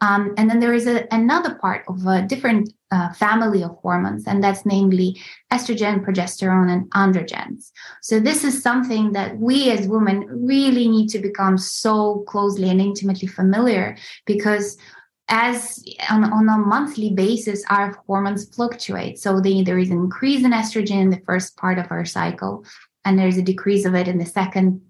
Um, 0.00 0.34
and 0.36 0.50
then 0.50 0.60
there 0.60 0.74
is 0.74 0.86
a, 0.86 1.06
another 1.10 1.54
part 1.54 1.84
of 1.88 2.06
a 2.06 2.22
different 2.22 2.72
uh, 2.90 3.12
family 3.14 3.62
of 3.62 3.76
hormones, 3.78 4.26
and 4.26 4.44
that's 4.44 4.66
namely 4.66 5.20
estrogen, 5.52 6.04
progesterone, 6.04 6.70
and 6.70 6.90
androgens. 6.92 7.70
So 8.02 8.20
this 8.20 8.44
is 8.44 8.62
something 8.62 9.12
that 9.12 9.38
we 9.38 9.70
as 9.70 9.88
women 9.88 10.26
really 10.46 10.86
need 10.86 11.08
to 11.08 11.18
become 11.18 11.58
so 11.58 12.24
closely 12.28 12.68
and 12.68 12.80
intimately 12.80 13.26
familiar 13.26 13.96
because 14.26 14.76
as 15.28 15.84
on, 16.08 16.24
on 16.24 16.48
a 16.48 16.58
monthly 16.58 17.12
basis, 17.12 17.64
our 17.68 18.00
hormones 18.06 18.54
fluctuate. 18.54 19.18
So 19.18 19.40
they, 19.40 19.62
there 19.62 19.78
is 19.78 19.90
an 19.90 19.96
increase 19.96 20.44
in 20.44 20.52
estrogen 20.52 21.00
in 21.00 21.10
the 21.10 21.22
first 21.26 21.56
part 21.56 21.78
of 21.78 21.90
our 21.90 22.04
cycle, 22.04 22.64
and 23.04 23.18
there's 23.18 23.38
a 23.38 23.42
decrease 23.42 23.84
of 23.84 23.94
it 23.94 24.08
in 24.08 24.18
the 24.18 24.26
second 24.26 24.80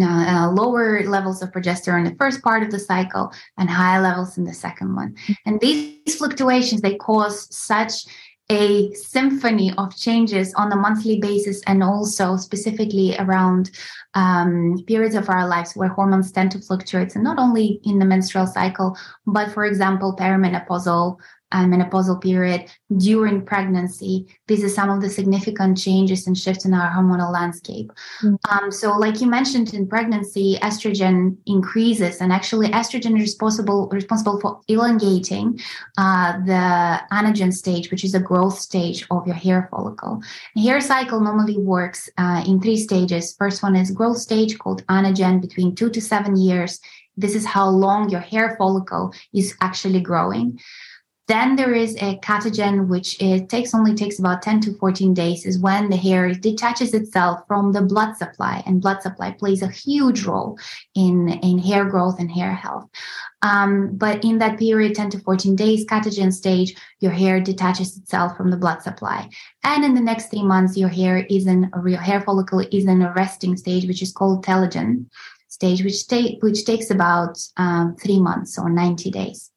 uh, 0.00 0.04
uh, 0.04 0.50
lower 0.50 1.02
levels 1.04 1.42
of 1.42 1.50
progesterone 1.50 2.06
in 2.06 2.12
the 2.12 2.16
first 2.18 2.42
part 2.42 2.62
of 2.62 2.70
the 2.70 2.78
cycle 2.78 3.30
and 3.58 3.68
high 3.68 4.00
levels 4.00 4.38
in 4.38 4.44
the 4.44 4.54
second 4.54 4.94
one. 4.94 5.14
And 5.44 5.60
these 5.60 6.16
fluctuations 6.16 6.80
they 6.80 6.96
cause 6.96 7.54
such 7.54 8.06
a 8.50 8.92
symphony 8.94 9.72
of 9.78 9.96
changes 9.96 10.52
on 10.54 10.72
a 10.72 10.76
monthly 10.76 11.20
basis 11.20 11.62
and 11.66 11.82
also 11.82 12.36
specifically 12.36 13.16
around 13.18 13.70
um, 14.14 14.76
periods 14.86 15.14
of 15.14 15.28
our 15.28 15.46
lives 15.46 15.74
where 15.74 15.88
hormones 15.88 16.32
tend 16.32 16.50
to 16.52 16.58
fluctuate 16.58 17.14
and 17.14 17.24
not 17.24 17.38
only 17.38 17.80
in 17.84 17.98
the 17.98 18.04
menstrual 18.04 18.46
cycle 18.46 18.96
but 19.26 19.50
for 19.52 19.64
example 19.64 20.14
perimenopausal 20.16 21.16
menopausal 21.58 22.20
period 22.20 22.70
during 22.96 23.44
pregnancy. 23.44 24.26
These 24.46 24.64
are 24.64 24.68
some 24.68 24.90
of 24.90 25.00
the 25.00 25.10
significant 25.10 25.78
changes 25.78 26.26
and 26.26 26.36
shifts 26.36 26.64
in 26.64 26.74
our 26.74 26.90
hormonal 26.90 27.32
landscape. 27.32 27.92
Mm. 28.22 28.36
Um, 28.50 28.70
so, 28.70 28.96
like 28.96 29.20
you 29.20 29.28
mentioned, 29.28 29.74
in 29.74 29.86
pregnancy, 29.86 30.58
estrogen 30.62 31.36
increases, 31.46 32.20
and 32.20 32.32
actually, 32.32 32.68
estrogen 32.68 33.16
is 33.16 33.22
responsible 33.22 33.88
responsible 33.92 34.40
for 34.40 34.60
elongating 34.68 35.60
uh, 35.98 36.32
the 36.44 37.00
anagen 37.12 37.52
stage, 37.52 37.90
which 37.90 38.04
is 38.04 38.14
a 38.14 38.20
growth 38.20 38.58
stage 38.58 39.06
of 39.10 39.26
your 39.26 39.36
hair 39.36 39.68
follicle. 39.70 40.22
The 40.54 40.62
hair 40.62 40.80
cycle 40.80 41.20
normally 41.20 41.58
works 41.58 42.08
uh, 42.18 42.44
in 42.46 42.60
three 42.60 42.76
stages. 42.76 43.34
First 43.38 43.62
one 43.62 43.76
is 43.76 43.90
growth 43.90 44.18
stage 44.18 44.58
called 44.58 44.86
anagen, 44.86 45.40
between 45.40 45.74
two 45.74 45.90
to 45.90 46.00
seven 46.00 46.36
years. 46.36 46.80
This 47.16 47.34
is 47.34 47.44
how 47.44 47.68
long 47.68 48.08
your 48.08 48.20
hair 48.20 48.56
follicle 48.56 49.12
is 49.34 49.54
actually 49.60 50.00
growing. 50.00 50.58
Then 51.28 51.54
there 51.54 51.72
is 51.72 51.94
a 51.96 52.18
catagen, 52.18 52.88
which 52.88 53.20
it 53.22 53.48
takes 53.48 53.74
only 53.74 53.94
takes 53.94 54.18
about 54.18 54.42
10 54.42 54.60
to 54.62 54.74
14 54.74 55.14
days, 55.14 55.46
is 55.46 55.58
when 55.58 55.88
the 55.88 55.96
hair 55.96 56.34
detaches 56.34 56.94
itself 56.94 57.46
from 57.46 57.72
the 57.72 57.82
blood 57.82 58.16
supply, 58.16 58.62
and 58.66 58.82
blood 58.82 59.02
supply 59.02 59.30
plays 59.30 59.62
a 59.62 59.70
huge 59.70 60.24
role 60.24 60.58
in, 60.96 61.28
in 61.28 61.58
hair 61.58 61.84
growth 61.84 62.18
and 62.18 62.30
hair 62.30 62.52
health. 62.52 62.88
Um, 63.42 63.96
but 63.96 64.24
in 64.24 64.38
that 64.38 64.58
period, 64.58 64.96
10 64.96 65.10
to 65.10 65.20
14 65.20 65.54
days, 65.54 65.86
catagen 65.86 66.32
stage, 66.32 66.74
your 66.98 67.12
hair 67.12 67.40
detaches 67.40 67.96
itself 67.96 68.36
from 68.36 68.50
the 68.50 68.56
blood 68.56 68.82
supply. 68.82 69.28
And 69.62 69.84
in 69.84 69.94
the 69.94 70.00
next 70.00 70.26
three 70.30 70.42
months, 70.42 70.76
your 70.76 70.88
hair 70.88 71.18
is 71.30 71.46
in 71.46 71.70
a 71.72 71.80
real 71.80 72.00
hair 72.00 72.20
follicle 72.20 72.60
is 72.72 72.86
in 72.86 73.00
a 73.00 73.12
resting 73.12 73.56
stage, 73.56 73.86
which 73.86 74.02
is 74.02 74.12
called 74.12 74.44
telogen 74.44 75.06
stage, 75.48 75.84
which, 75.84 76.08
take, 76.08 76.42
which 76.42 76.64
takes 76.64 76.90
about 76.90 77.38
um, 77.56 77.94
three 77.96 78.18
months 78.18 78.58
or 78.58 78.68
90 78.68 79.10
days. 79.10 79.52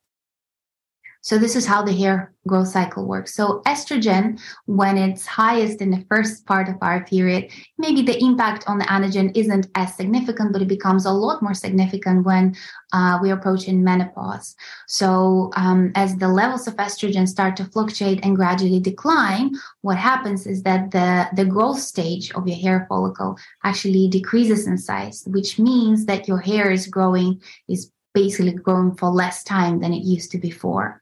So 1.26 1.40
this 1.40 1.56
is 1.56 1.66
how 1.66 1.82
the 1.82 1.92
hair 1.92 2.36
growth 2.48 2.68
cycle 2.68 3.08
works. 3.08 3.34
So 3.34 3.64
estrogen, 3.66 4.40
when 4.68 4.96
it's 4.96 5.26
highest 5.26 5.82
in 5.82 5.90
the 5.90 6.06
first 6.08 6.46
part 6.46 6.70
of 6.70 6.76
our 6.84 7.04
period, 7.04 7.52
maybe 7.80 8.04
the 8.04 8.24
impact 8.24 8.66
on 8.68 8.78
the 8.78 8.86
anagen 8.86 9.36
isn't 9.36 9.66
as 9.74 9.96
significant, 9.96 10.54
but 10.54 10.62
it 10.62 10.68
becomes 10.68 11.08
a 11.08 11.12
lot 11.12 11.42
more 11.42 11.56
significant 11.56 12.28
when 12.28 12.56
uh, 12.94 13.18
we 13.24 13.32
approach 13.32 13.68
in 13.68 13.84
menopause. 13.84 14.56
So 14.86 15.50
um, 15.56 15.92
as 15.96 16.16
the 16.16 16.28
levels 16.28 16.68
of 16.68 16.76
estrogen 16.76 17.28
start 17.28 17.56
to 17.56 17.66
fluctuate 17.66 18.20
and 18.24 18.36
gradually 18.36 18.80
decline, 18.80 19.50
what 19.82 19.98
happens 19.98 20.46
is 20.46 20.62
that 20.62 20.92
the, 20.92 21.28
the 21.36 21.46
growth 21.46 21.80
stage 21.80 22.32
of 22.34 22.48
your 22.48 22.58
hair 22.58 22.86
follicle 22.88 23.36
actually 23.64 24.10
decreases 24.10 24.68
in 24.68 24.78
size, 24.78 25.24
which 25.26 25.58
means 25.58 26.06
that 26.06 26.28
your 26.28 26.38
hair 26.38 26.70
is 26.70 26.86
growing, 26.86 27.42
is 27.68 27.92
basically 28.14 28.54
growing 28.54 28.96
for 28.96 29.10
less 29.10 29.44
time 29.44 29.80
than 29.80 29.92
it 29.92 30.04
used 30.04 30.30
to 30.30 30.38
before. 30.38 31.02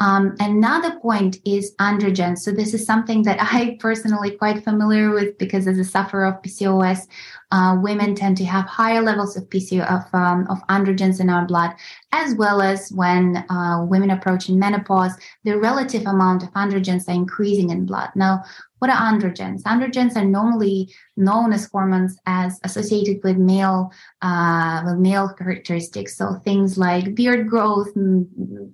Um, 0.00 0.34
another 0.40 0.98
point 0.98 1.38
is 1.44 1.74
androgen. 1.76 2.36
So 2.36 2.50
this 2.50 2.74
is 2.74 2.84
something 2.84 3.22
that 3.24 3.38
I 3.52 3.76
personally 3.80 4.32
quite 4.32 4.64
familiar 4.64 5.10
with 5.10 5.38
because 5.38 5.66
as 5.66 5.78
a 5.78 5.84
sufferer 5.84 6.24
of 6.24 6.42
PCOS, 6.42 7.06
uh, 7.52 7.76
women 7.80 8.14
tend 8.14 8.36
to 8.36 8.44
have 8.44 8.64
higher 8.66 9.02
levels 9.02 9.36
of 9.36 9.48
PCO 9.50 9.82
of, 9.90 10.02
um, 10.14 10.46
of 10.48 10.58
androgens 10.68 11.20
in 11.20 11.28
our 11.28 11.44
blood, 11.46 11.72
as 12.12 12.34
well 12.36 12.62
as 12.62 12.90
when 12.92 13.38
uh, 13.50 13.84
women 13.88 14.10
approach 14.10 14.48
in 14.48 14.58
menopause, 14.58 15.12
the 15.44 15.58
relative 15.58 16.06
amount 16.06 16.44
of 16.44 16.52
androgens 16.52 17.08
are 17.08 17.14
increasing 17.14 17.70
in 17.70 17.86
blood. 17.86 18.10
Now, 18.14 18.44
what 18.80 18.90
are 18.90 19.12
androgens? 19.12 19.62
Androgens 19.64 20.16
are 20.16 20.24
normally 20.24 20.92
known 21.16 21.52
as 21.52 21.68
hormones 21.70 22.18
as 22.24 22.58
associated 22.64 23.22
with 23.22 23.36
male 23.36 23.92
uh, 24.22 24.82
with 24.86 24.96
male 24.96 25.28
characteristics. 25.28 26.16
So 26.16 26.36
things 26.44 26.78
like 26.78 27.14
beard 27.14 27.48
growth, 27.48 27.88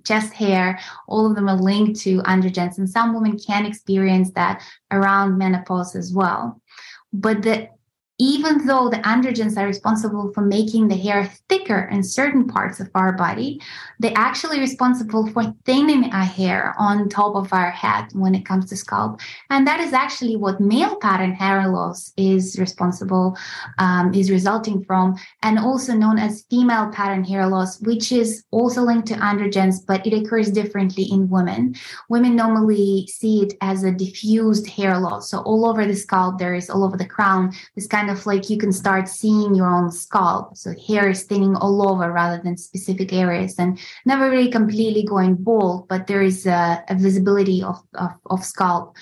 chest 0.05 0.31
hair, 0.33 0.79
all 1.17 1.25
of 1.25 1.35
them 1.35 1.49
are 1.49 1.59
linked 1.59 1.99
to 2.01 2.19
androgens, 2.19 2.77
and 2.77 2.87
some 2.87 3.11
women 3.11 3.39
can 3.39 3.65
experience 3.65 4.29
that 4.33 4.63
around 4.91 5.39
menopause 5.39 5.95
as 5.95 6.13
well. 6.13 6.61
But 7.11 7.41
the 7.41 7.69
even 8.19 8.65
though 8.65 8.89
the 8.89 8.97
androgens 8.97 9.57
are 9.57 9.67
responsible 9.67 10.31
for 10.33 10.41
making 10.41 10.87
the 10.87 10.95
hair 10.95 11.25
thicker 11.49 11.87
in 11.91 12.01
certain 12.01 12.47
parts 12.47 12.79
of 12.79 12.89
our 12.95 13.13
body, 13.13 13.61
they're 13.99 14.11
actually 14.15 14.59
responsible 14.59 15.27
for 15.27 15.53
thinning 15.65 16.11
our 16.11 16.25
hair 16.25 16.73
on 16.79 17.09
top 17.09 17.35
of 17.35 17.53
our 17.53 17.69
head 17.69 18.05
when 18.13 18.33
it 18.33 18.45
comes 18.45 18.65
to 18.69 18.75
scalp. 18.75 19.19
And 19.49 19.67
that 19.67 19.79
is 19.79 19.93
actually 19.93 20.35
what 20.35 20.59
male 20.59 20.95
pattern 20.95 21.33
hair 21.33 21.67
loss 21.67 22.11
is 22.17 22.57
responsible, 22.57 23.37
um, 23.77 24.13
is 24.13 24.31
resulting 24.31 24.83
from, 24.83 25.15
and 25.43 25.59
also 25.59 25.93
known 25.93 26.17
as 26.17 26.45
female 26.49 26.89
pattern 26.89 27.23
hair 27.23 27.47
loss, 27.47 27.79
which 27.81 28.11
is 28.11 28.43
also 28.51 28.81
linked 28.81 29.07
to 29.09 29.13
androgens, 29.15 29.85
but 29.85 30.05
it 30.07 30.13
occurs 30.13 30.51
differently 30.51 31.03
in 31.03 31.29
women. 31.29 31.75
Women 32.09 32.35
normally 32.35 33.07
see 33.07 33.43
it 33.43 33.53
as 33.61 33.83
a 33.83 33.91
diffused 33.91 34.67
hair 34.67 34.97
loss. 34.97 35.29
So 35.29 35.39
all 35.39 35.67
over 35.67 35.85
the 35.85 35.95
scalp, 35.95 36.39
there 36.39 36.55
is 36.55 36.69
all 36.69 36.83
over 36.83 36.97
the 36.97 37.05
crown, 37.05 37.53
this 37.75 37.87
kind 37.87 38.06
kind 38.07 38.17
of 38.17 38.25
like 38.25 38.49
you 38.49 38.57
can 38.57 38.71
start 38.71 39.09
seeing 39.09 39.53
your 39.53 39.67
own 39.67 39.91
scalp. 39.91 40.55
So 40.55 40.73
hair 40.87 41.09
is 41.09 41.23
thinning 41.23 41.55
all 41.55 41.89
over 41.89 42.11
rather 42.11 42.41
than 42.41 42.55
specific 42.55 43.11
areas 43.11 43.55
and 43.59 43.79
never 44.05 44.29
really 44.29 44.49
completely 44.49 45.03
going 45.03 45.35
bald, 45.35 45.87
but 45.89 46.07
there 46.07 46.21
is 46.21 46.45
a, 46.45 46.83
a 46.87 46.95
visibility 46.95 47.61
of, 47.61 47.81
of, 47.95 48.11
of 48.27 48.45
scalp 48.45 48.95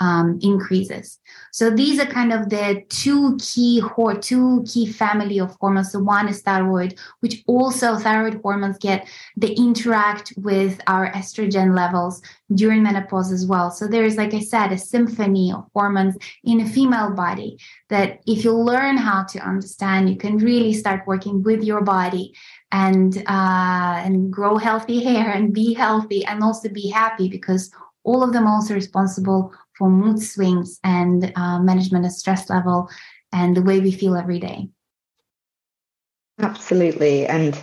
um, 0.00 0.38
increases. 0.42 1.18
So 1.52 1.70
these 1.70 2.00
are 2.00 2.06
kind 2.06 2.32
of 2.32 2.48
the 2.48 2.82
two 2.88 3.36
key 3.36 3.82
or 3.96 4.14
two 4.14 4.64
key 4.66 4.86
family 4.86 5.38
of 5.38 5.56
hormones. 5.60 5.92
So 5.92 6.00
one 6.00 6.28
is 6.28 6.40
thyroid, 6.40 6.98
which 7.20 7.42
also 7.46 7.96
thyroid 7.96 8.40
hormones 8.42 8.78
get 8.78 9.06
they 9.36 9.50
interact 9.50 10.32
with 10.38 10.80
our 10.86 11.12
estrogen 11.12 11.76
levels 11.76 12.22
during 12.54 12.82
menopause 12.82 13.30
as 13.30 13.46
well. 13.46 13.70
So 13.70 13.86
there 13.86 14.04
is, 14.04 14.16
like 14.16 14.32
I 14.32 14.40
said, 14.40 14.72
a 14.72 14.78
symphony 14.78 15.52
of 15.52 15.66
hormones 15.74 16.16
in 16.44 16.60
a 16.60 16.66
female 16.66 17.10
body 17.10 17.58
that 17.90 18.20
if 18.26 18.42
you 18.42 18.52
learn 18.52 18.96
how 18.96 19.24
to 19.24 19.38
understand, 19.40 20.08
you 20.08 20.16
can 20.16 20.38
really 20.38 20.72
start 20.72 21.06
working 21.06 21.42
with 21.42 21.62
your 21.62 21.82
body 21.82 22.34
and 22.72 23.18
uh, 23.26 24.00
and 24.04 24.32
grow 24.32 24.56
healthy 24.56 25.04
hair 25.08 25.30
and 25.30 25.52
be 25.52 25.74
healthy 25.74 26.24
and 26.24 26.42
also 26.42 26.70
be 26.70 26.88
happy 26.88 27.28
because 27.28 27.70
all 28.04 28.22
of 28.22 28.32
them 28.32 28.46
also 28.46 28.74
responsible 28.74 29.52
for 29.80 29.88
mood 29.88 30.22
swings 30.22 30.78
and 30.84 31.32
uh, 31.34 31.58
management 31.58 32.04
of 32.04 32.12
stress 32.12 32.50
level 32.50 32.90
and 33.32 33.56
the 33.56 33.62
way 33.62 33.80
we 33.80 33.90
feel 33.90 34.14
every 34.14 34.38
day. 34.38 34.68
Absolutely. 36.38 37.26
And, 37.26 37.58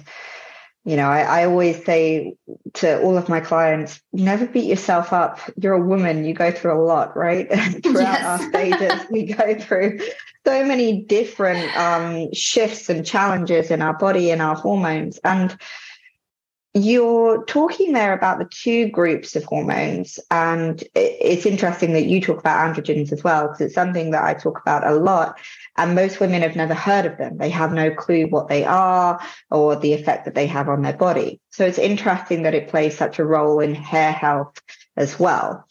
you 0.83 0.95
know, 0.95 1.07
I, 1.07 1.41
I, 1.41 1.45
always 1.45 1.86
say 1.86 2.36
to 2.74 3.00
all 3.03 3.17
of 3.17 3.29
my 3.29 3.39
clients, 3.39 4.01
never 4.13 4.47
beat 4.47 4.65
yourself 4.65 5.13
up. 5.13 5.39
You're 5.62 5.74
a 5.74 5.81
woman, 5.81 6.25
you 6.25 6.33
go 6.33 6.51
through 6.51 6.74
a 6.74 6.81
lot, 6.83 7.15
right? 7.15 7.47
Throughout 7.83 8.19
yes. 8.19 8.25
our 8.25 8.39
stages, 8.50 9.05
we 9.12 9.33
go 9.33 9.59
through 9.59 10.00
so 10.45 10.65
many 10.65 11.03
different 11.03 11.75
um, 11.77 12.33
shifts 12.33 12.89
and 12.89 13.05
challenges 13.05 13.69
in 13.69 13.83
our 13.83 13.95
body 13.95 14.31
and 14.31 14.41
our 14.41 14.55
hormones. 14.55 15.19
And 15.24 15.55
you're 16.84 17.43
talking 17.46 17.93
there 17.93 18.13
about 18.13 18.39
the 18.39 18.46
two 18.46 18.89
groups 18.89 19.36
of 19.36 19.43
hormones, 19.43 20.19
and 20.31 20.84
it's 20.96 21.46
interesting 21.46 21.93
that 21.93 22.05
you 22.05 22.22
talk 22.22 22.39
about 22.39 22.75
androgens 22.75 23.12
as 23.12 23.24
well, 23.24 23.48
because 23.48 23.62
it's 23.62 23.75
something 23.75 24.12
that 24.12 24.24
I 24.24 24.34
talk 24.34 24.60
about 24.62 24.86
a 24.86 24.96
lot. 24.96 25.39
And 25.77 25.96
most 25.96 26.19
women 26.19 26.41
have 26.41 26.55
never 26.55 26.74
heard 26.74 27.05
of 27.05 27.17
them. 27.17 27.38
They 27.38 27.50
have 27.50 27.72
no 27.74 27.91
clue 27.91 28.27
what 28.27 28.48
they 28.48 28.65
are 28.65 29.22
or 29.51 29.75
the 29.75 29.93
effect 29.93 30.25
that 30.25 30.36
they 30.36 30.48
have 30.48 30.69
on 30.69 30.81
their 30.81 30.98
body. 30.98 31.39
So 31.51 31.65
it's 31.65 31.77
interesting 31.77 32.43
that 32.43 32.55
it 32.55 32.69
plays 32.69 32.98
such 32.98 33.19
a 33.19 33.25
role 33.25 33.60
in 33.60 33.75
hair 33.75 34.12
health 34.12 34.60
as 34.96 35.19
well. 35.19 35.67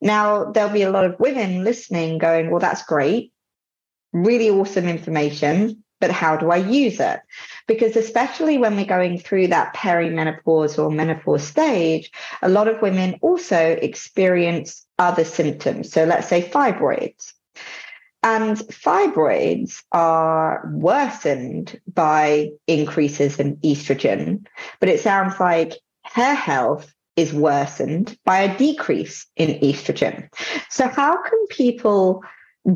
Now, 0.00 0.50
there'll 0.50 0.72
be 0.72 0.82
a 0.82 0.90
lot 0.90 1.04
of 1.04 1.20
women 1.20 1.64
listening 1.64 2.18
going, 2.18 2.50
well, 2.50 2.60
that's 2.60 2.82
great. 2.82 3.32
Really 4.12 4.50
awesome 4.50 4.88
information, 4.88 5.84
but 6.00 6.10
how 6.10 6.36
do 6.36 6.50
I 6.50 6.56
use 6.56 7.00
it? 7.00 7.20
Because 7.66 7.96
especially 7.96 8.58
when 8.58 8.76
we're 8.76 8.84
going 8.84 9.18
through 9.18 9.48
that 9.48 9.74
perimenopause 9.74 10.78
or 10.78 10.90
menopause 10.90 11.46
stage, 11.46 12.10
a 12.42 12.48
lot 12.48 12.68
of 12.68 12.80
women 12.80 13.18
also 13.22 13.78
experience 13.82 14.86
other 14.98 15.24
symptoms. 15.24 15.92
So 15.92 16.04
let's 16.04 16.28
say 16.28 16.42
fibroids. 16.42 17.32
And 18.22 18.56
fibroids 18.56 19.82
are 19.92 20.68
worsened 20.72 21.80
by 21.92 22.50
increases 22.66 23.38
in 23.38 23.56
estrogen, 23.58 24.46
but 24.80 24.88
it 24.88 25.00
sounds 25.00 25.38
like 25.38 25.74
hair 26.02 26.34
health 26.34 26.92
is 27.16 27.32
worsened 27.32 28.16
by 28.24 28.40
a 28.40 28.58
decrease 28.58 29.26
in 29.36 29.58
estrogen. 29.60 30.28
So, 30.70 30.88
how 30.88 31.22
can 31.22 31.46
people 31.48 32.22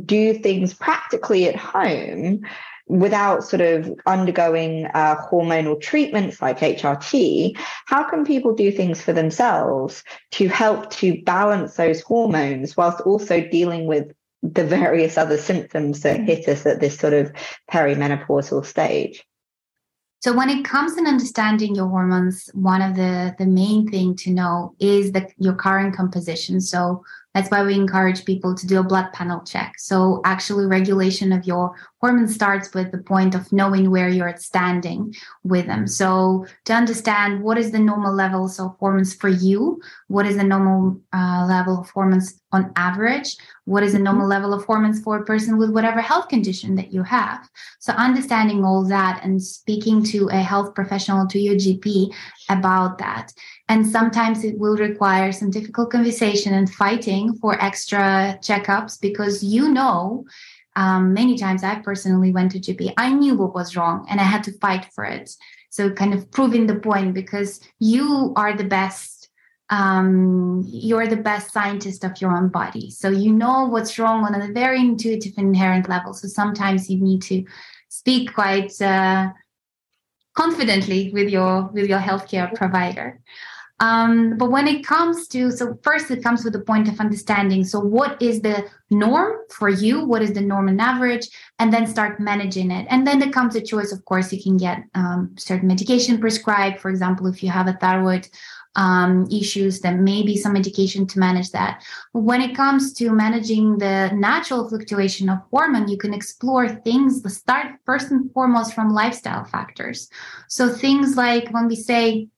do 0.04 0.35
things 0.35 0.73
practically 0.73 1.49
at 1.49 1.56
home 1.56 2.42
without 2.90 3.44
sort 3.44 3.61
of 3.61 3.94
undergoing 4.06 4.87
uh, 4.94 5.16
hormonal 5.30 5.80
treatments 5.80 6.42
like 6.42 6.59
HRT, 6.59 7.56
how 7.87 8.02
can 8.11 8.25
people 8.25 8.52
do 8.52 8.73
things 8.73 9.00
for 9.00 9.12
themselves 9.12 10.02
to 10.32 10.49
help 10.49 10.90
to 10.90 11.23
balance 11.23 11.76
those 11.76 12.00
hormones 12.00 12.76
whilst 12.76 13.00
also 13.02 13.40
dealing 13.49 13.87
with 13.87 14.11
the 14.42 14.64
various 14.64 15.16
other 15.16 15.37
symptoms 15.37 16.00
that 16.00 16.20
hit 16.20 16.49
us 16.49 16.66
at 16.66 16.80
this 16.80 16.99
sort 16.99 17.12
of 17.12 17.32
perimenopausal 17.70 18.66
stage? 18.66 19.25
So 20.18 20.37
when 20.37 20.50
it 20.50 20.64
comes 20.64 20.99
in 20.99 21.06
understanding 21.06 21.76
your 21.76 21.88
hormones, 21.88 22.50
one 22.52 22.82
of 22.82 22.97
the 22.97 23.35
the 23.38 23.47
main 23.47 23.88
thing 23.88 24.16
to 24.16 24.30
know 24.30 24.75
is 24.78 25.12
that 25.12 25.30
your 25.38 25.54
current 25.54 25.97
composition. 25.97 26.61
So 26.61 27.04
that's 27.35 27.51
why 27.51 27.63
we 27.63 27.75
encourage 27.75 28.25
people 28.25 28.55
to 28.55 28.67
do 28.67 28.81
a 28.81 28.85
blood 28.85 29.13
panel 29.13 29.41
check. 29.45 29.75
So 29.79 30.21
actually 30.25 30.67
regulation 30.67 31.33
of 31.33 31.47
your 31.47 31.77
hormone 32.01 32.29
starts 32.29 32.75
with 32.75 32.91
the 32.91 32.99
point 32.99 33.35
of 33.35 33.53
knowing 33.53 33.91
where 33.91 34.09
you're 34.09 34.35
standing 34.37 35.15
with 35.45 35.67
them. 35.67 35.87
So 35.87 36.47
to 36.65 36.73
understand 36.73 37.43
what 37.43 37.59
is 37.59 37.71
the 37.71 37.79
normal 37.79 38.15
levels 38.15 38.59
of 38.59 38.77
hormones 38.79 39.15
for 39.15 39.29
you, 39.29 39.81
what 40.09 40.27
is 40.27 40.37
the 40.37 40.45
normal 40.45 41.01
uh, 41.13 41.47
level 41.49 41.79
of 41.79 41.91
hormones 41.91 42.41
on 42.53 42.73
average, 42.75 43.37
what 43.65 43.85
is 43.85 43.93
the 43.93 43.99
normal 43.99 44.23
mm-hmm. 44.23 44.31
level 44.31 44.55
of 44.55 44.65
hormones 44.65 45.01
for 45.01 45.19
a 45.19 45.25
person 45.25 45.57
with 45.57 45.71
whatever 45.71 46.01
health 46.01 46.29
condition 46.29 46.75
that 46.75 46.93
you 46.93 47.03
have. 47.05 47.49
So 47.79 47.93
understanding 47.93 48.65
all 48.65 48.83
that 48.89 49.21
and 49.23 49.41
speaking 49.41 50.03
to 50.05 50.29
a 50.31 50.39
health 50.39 50.75
professional, 50.75 51.29
to 51.29 51.39
your 51.39 51.55
GP 51.55 52.13
about 52.49 52.99
that. 52.99 53.33
And 53.69 53.87
sometimes 53.87 54.43
it 54.43 54.59
will 54.59 54.77
require 54.77 55.31
some 55.31 55.51
difficult 55.51 55.93
conversation 55.93 56.55
and 56.55 56.69
fighting 56.69 57.20
for 57.41 57.61
extra 57.62 58.39
checkups 58.43 59.00
because 59.00 59.43
you 59.43 59.69
know 59.69 60.25
um, 60.77 61.12
many 61.12 61.37
times 61.37 61.62
I 61.65 61.77
personally 61.77 62.33
went 62.33 62.53
to 62.53 62.61
GP. 62.61 62.95
I 62.97 63.12
knew 63.12 63.35
what 63.35 63.55
was 63.55 63.77
wrong 63.77 64.07
and 64.09 64.21
I 64.21 64.25
had 64.25 64.45
to 64.45 64.59
fight 64.59 64.87
for 64.95 65.05
it. 65.05 65.31
So 65.71 65.91
kind 65.91 66.15
of 66.15 66.31
proving 66.31 66.67
the 66.67 66.77
point 66.77 67.15
because 67.15 67.61
you 67.79 68.33
are 68.37 68.57
the 68.57 68.65
best. 68.65 69.29
Um, 69.73 70.65
you're 70.67 71.07
the 71.07 71.17
best 71.31 71.53
scientist 71.53 72.05
of 72.05 72.21
your 72.21 72.37
own 72.37 72.49
body. 72.49 72.91
So 72.91 73.09
you 73.09 73.33
know 73.33 73.67
what's 73.67 74.00
wrong 74.00 74.25
on 74.25 74.35
a 74.35 74.53
very 74.53 74.81
intuitive 74.81 75.35
inherent 75.37 75.89
level. 75.89 76.12
So 76.12 76.27
sometimes 76.27 76.91
you 76.91 76.99
need 77.00 77.23
to 77.23 77.45
speak 77.89 78.35
quite 78.35 78.73
uh, 78.83 79.29
confidently 80.35 81.12
with 81.12 81.29
your 81.29 81.71
with 81.73 81.89
your 81.89 82.00
healthcare 82.00 82.53
provider. 82.55 83.21
Um, 83.81 84.37
but 84.37 84.51
when 84.51 84.69
it 84.69 84.87
comes 84.87 85.27
to, 85.29 85.51
so 85.51 85.79
first 85.83 86.11
it 86.11 86.23
comes 86.23 86.45
with 86.45 86.53
the 86.53 86.61
point 86.61 86.87
of 86.87 87.01
understanding. 87.01 87.65
So, 87.65 87.81
what 87.81 88.21
is 88.21 88.43
the 88.43 88.69
norm 88.91 89.39
for 89.49 89.71
you? 89.71 90.05
What 90.05 90.21
is 90.21 90.35
the 90.35 90.43
norm 90.43 90.69
and 90.69 90.81
average? 90.81 91.29
And 91.59 91.73
then 91.73 91.87
start 91.87 92.21
managing 92.21 92.71
it. 92.71 92.87
And 92.91 93.07
then 93.07 93.19
there 93.19 93.31
comes 93.31 93.57
a 93.57 93.61
choice. 93.63 93.91
Of 93.91 94.05
course, 94.05 94.33
you 94.33 94.43
can 94.43 94.59
get 94.59 94.85
um, 94.95 95.35
certain 95.39 95.67
medication 95.67 96.19
prescribed. 96.19 96.79
For 96.79 96.91
example, 96.91 97.27
if 97.27 97.43
you 97.43 97.49
have 97.49 97.69
a 97.69 97.73
thyroid 97.73 98.29
um, 98.77 99.27
issues, 99.33 99.81
then 99.81 100.05
maybe 100.05 100.37
some 100.37 100.53
medication 100.53 101.07
to 101.07 101.19
manage 101.19 101.51
that. 101.53 101.83
But 102.13 102.21
When 102.21 102.43
it 102.43 102.55
comes 102.55 102.93
to 102.95 103.11
managing 103.13 103.79
the 103.79 104.11
natural 104.15 104.69
fluctuation 104.69 105.31
of 105.31 105.38
hormone, 105.51 105.88
you 105.88 105.97
can 105.97 106.12
explore 106.12 106.69
things. 106.69 107.23
Start 107.35 107.77
first 107.87 108.11
and 108.11 108.31
foremost 108.33 108.75
from 108.75 108.93
lifestyle 108.93 109.45
factors. 109.45 110.11
So, 110.49 110.69
things 110.69 111.16
like 111.16 111.49
when 111.49 111.66
we 111.66 111.77
say, 111.77 112.29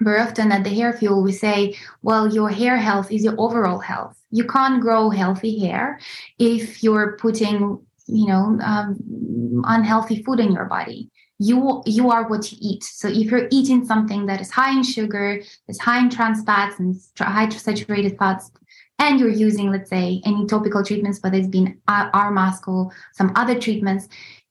very 0.00 0.20
often 0.20 0.52
at 0.52 0.64
the 0.64 0.70
hair 0.70 0.92
fuel 0.92 1.22
we 1.22 1.32
say 1.32 1.76
well 2.02 2.32
your 2.32 2.48
hair 2.48 2.76
health 2.76 3.10
is 3.10 3.24
your 3.24 3.34
overall 3.38 3.78
health. 3.78 4.16
You 4.30 4.44
can't 4.44 4.80
grow 4.80 5.10
healthy 5.10 5.58
hair 5.58 5.98
if 6.38 6.82
you're 6.82 7.16
putting 7.16 7.80
you 8.06 8.26
know 8.26 8.58
um, 8.62 9.62
unhealthy 9.64 10.22
food 10.22 10.40
in 10.40 10.52
your 10.52 10.66
body. 10.66 11.10
You 11.38 11.82
you 11.86 12.10
are 12.10 12.28
what 12.28 12.50
you 12.50 12.58
eat. 12.60 12.84
So 12.84 13.08
if 13.08 13.30
you're 13.30 13.48
eating 13.50 13.84
something 13.84 14.26
that 14.26 14.40
is 14.40 14.50
high 14.50 14.72
in 14.72 14.82
sugar 14.82 15.40
is 15.68 15.78
high 15.78 16.00
in 16.00 16.10
trans 16.10 16.42
fats 16.44 16.78
and 16.78 16.96
high 17.18 17.48
saturated 17.48 18.18
fats 18.18 18.50
and 18.98 19.20
you're 19.20 19.28
using 19.30 19.70
let's 19.70 19.90
say 19.90 20.20
any 20.24 20.46
topical 20.46 20.84
treatments 20.84 21.20
whether 21.22 21.38
it's 21.38 21.48
been 21.48 21.78
our 21.86 22.30
mask 22.30 22.66
or 22.68 22.90
some 23.12 23.32
other 23.36 23.58
treatments 23.58 24.08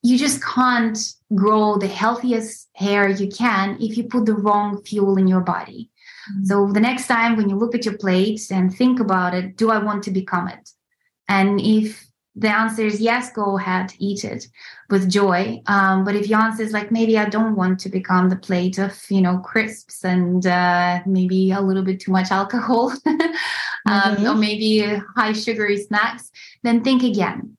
you 0.07 0.17
just 0.17 0.41
can't 0.41 0.97
grow 1.35 1.77
the 1.77 1.87
healthiest 1.87 2.69
hair 2.73 3.09
you 3.09 3.27
can 3.27 3.77
if 3.81 3.97
you 3.97 4.05
put 4.05 4.25
the 4.25 4.35
wrong 4.35 4.81
fuel 4.83 5.17
in 5.17 5.27
your 5.27 5.41
body. 5.41 5.89
Mm-hmm. 6.31 6.45
So 6.45 6.71
the 6.71 6.79
next 6.79 7.07
time 7.07 7.35
when 7.35 7.49
you 7.49 7.57
look 7.57 7.75
at 7.75 7.83
your 7.83 7.97
plate 7.97 8.41
and 8.49 8.73
think 8.73 9.01
about 9.01 9.33
it, 9.33 9.57
do 9.57 9.69
I 9.69 9.79
want 9.79 10.03
to 10.03 10.11
become 10.11 10.47
it? 10.47 10.69
And 11.27 11.59
if 11.59 12.05
the 12.37 12.47
answer 12.47 12.85
is 12.85 13.01
yes, 13.01 13.33
go 13.33 13.57
ahead, 13.57 13.93
eat 13.99 14.23
it 14.23 14.47
with 14.89 15.09
joy. 15.09 15.61
Um, 15.65 16.05
but 16.05 16.15
if 16.15 16.29
your 16.29 16.39
answer 16.39 16.63
is 16.63 16.71
like 16.71 16.89
maybe 16.89 17.17
I 17.17 17.27
don't 17.27 17.57
want 17.57 17.79
to 17.81 17.89
become 17.89 18.29
the 18.29 18.37
plate 18.37 18.77
of 18.77 18.93
you 19.09 19.21
know 19.21 19.39
crisps 19.39 20.05
and 20.05 20.45
uh, 20.45 21.01
maybe 21.05 21.51
a 21.51 21.59
little 21.59 21.83
bit 21.83 21.99
too 21.99 22.11
much 22.11 22.31
alcohol, 22.31 22.91
um, 23.05 23.35
mm-hmm. 23.87 24.27
or 24.27 24.35
maybe 24.35 25.01
high 25.17 25.33
sugary 25.33 25.77
snacks, 25.77 26.31
then 26.63 26.81
think 26.83 27.03
again 27.03 27.56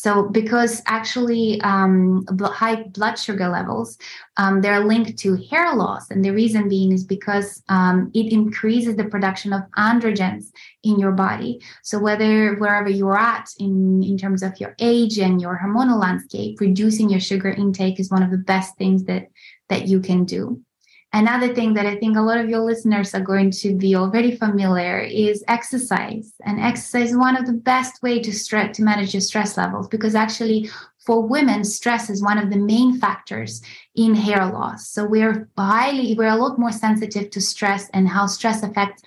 so, 0.00 0.30
because 0.30 0.80
actually 0.86 1.60
um, 1.60 2.24
high 2.40 2.84
blood 2.84 3.18
sugar 3.18 3.48
levels, 3.48 3.98
um, 4.38 4.62
they're 4.62 4.82
linked 4.82 5.18
to 5.18 5.36
hair 5.50 5.74
loss, 5.74 6.10
and 6.10 6.24
the 6.24 6.30
reason 6.30 6.70
being 6.70 6.90
is 6.90 7.04
because 7.04 7.62
um, 7.68 8.10
it 8.14 8.32
increases 8.32 8.96
the 8.96 9.04
production 9.04 9.52
of 9.52 9.60
androgens 9.76 10.52
in 10.84 10.98
your 10.98 11.12
body. 11.12 11.60
So, 11.82 11.98
whether 11.98 12.54
wherever 12.54 12.88
you're 12.88 13.18
at 13.18 13.50
in 13.58 14.02
in 14.02 14.16
terms 14.16 14.42
of 14.42 14.58
your 14.58 14.74
age 14.78 15.18
and 15.18 15.38
your 15.38 15.60
hormonal 15.62 16.00
landscape, 16.00 16.62
reducing 16.62 17.10
your 17.10 17.20
sugar 17.20 17.50
intake 17.50 18.00
is 18.00 18.10
one 18.10 18.22
of 18.22 18.30
the 18.30 18.38
best 18.38 18.78
things 18.78 19.04
that 19.04 19.28
that 19.68 19.86
you 19.86 20.00
can 20.00 20.24
do. 20.24 20.62
Another 21.12 21.52
thing 21.52 21.74
that 21.74 21.86
I 21.86 21.96
think 21.96 22.16
a 22.16 22.22
lot 22.22 22.38
of 22.38 22.48
your 22.48 22.60
listeners 22.60 23.14
are 23.14 23.20
going 23.20 23.50
to 23.52 23.74
be 23.74 23.96
already 23.96 24.36
familiar 24.36 25.00
is 25.00 25.42
exercise. 25.48 26.32
And 26.44 26.60
exercise 26.60 27.10
is 27.10 27.16
one 27.16 27.36
of 27.36 27.46
the 27.46 27.52
best 27.52 28.00
way 28.00 28.20
to 28.20 28.32
stress 28.32 28.76
to 28.76 28.84
manage 28.84 29.12
your 29.12 29.20
stress 29.20 29.56
levels 29.56 29.88
because 29.88 30.14
actually 30.14 30.70
for 30.98 31.26
women, 31.26 31.64
stress 31.64 32.10
is 32.10 32.22
one 32.22 32.38
of 32.38 32.50
the 32.50 32.58
main 32.58 33.00
factors 33.00 33.62
in 33.96 34.14
hair 34.14 34.46
loss. 34.46 34.86
So 34.88 35.04
we're 35.04 35.48
highly, 35.56 36.14
we're 36.14 36.28
a 36.28 36.36
lot 36.36 36.58
more 36.58 36.70
sensitive 36.70 37.30
to 37.30 37.40
stress 37.40 37.88
and 37.90 38.06
how 38.06 38.26
stress 38.26 38.62
affects 38.62 39.02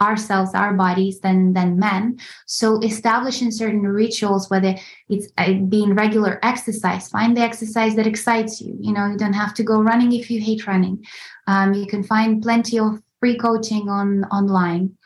ourselves, 0.00 0.54
our 0.54 0.74
bodies 0.74 1.20
than 1.20 1.52
than 1.52 1.78
men. 1.78 2.18
So 2.46 2.80
establishing 2.80 3.50
certain 3.50 3.82
rituals, 3.82 4.48
whether 4.48 4.76
it's 5.08 5.28
uh, 5.38 5.54
being 5.54 5.94
regular 5.94 6.38
exercise, 6.42 7.08
find 7.08 7.36
the 7.36 7.40
exercise 7.40 7.96
that 7.96 8.06
excites 8.06 8.60
you. 8.60 8.76
You 8.80 8.92
know, 8.92 9.06
you 9.06 9.16
don't 9.16 9.32
have 9.32 9.54
to 9.54 9.64
go 9.64 9.80
running 9.82 10.12
if 10.12 10.30
you 10.30 10.40
hate 10.40 10.66
running. 10.66 11.04
Um, 11.46 11.74
you 11.74 11.86
can 11.86 12.02
find 12.04 12.42
plenty 12.42 12.78
of 12.78 13.02
free 13.20 13.36
coaching 13.36 13.88
on 13.88 14.24
online. 14.24 14.96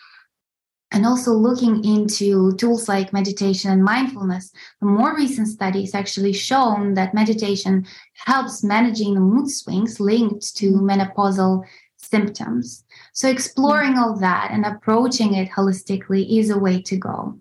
And 0.94 1.06
also 1.06 1.32
looking 1.32 1.82
into 1.86 2.54
tools 2.56 2.86
like 2.86 3.14
meditation 3.14 3.70
and 3.70 3.82
mindfulness, 3.82 4.52
the 4.78 4.86
more 4.86 5.16
recent 5.16 5.48
studies 5.48 5.94
actually 5.94 6.34
shown 6.34 6.92
that 6.94 7.14
meditation 7.14 7.86
helps 8.26 8.62
managing 8.62 9.14
the 9.14 9.20
mood 9.20 9.50
swings 9.50 10.00
linked 10.00 10.54
to 10.56 10.72
menopausal 10.72 11.64
symptoms. 12.12 12.84
So 13.12 13.28
hmm. 13.28 13.34
exploring 13.34 13.98
all 13.98 14.14
that 14.18 14.50
and 14.52 14.64
approaching 14.64 15.34
it 15.34 15.50
holistically 15.50 16.38
is 16.38 16.50
a 16.50 16.58
way 16.58 16.80
to 16.82 16.96
go. 16.96 17.38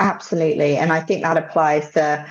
Absolutely. 0.00 0.76
And 0.76 0.92
I 0.92 1.00
think 1.00 1.22
that 1.22 1.36
applies 1.36 1.90
to 1.92 2.26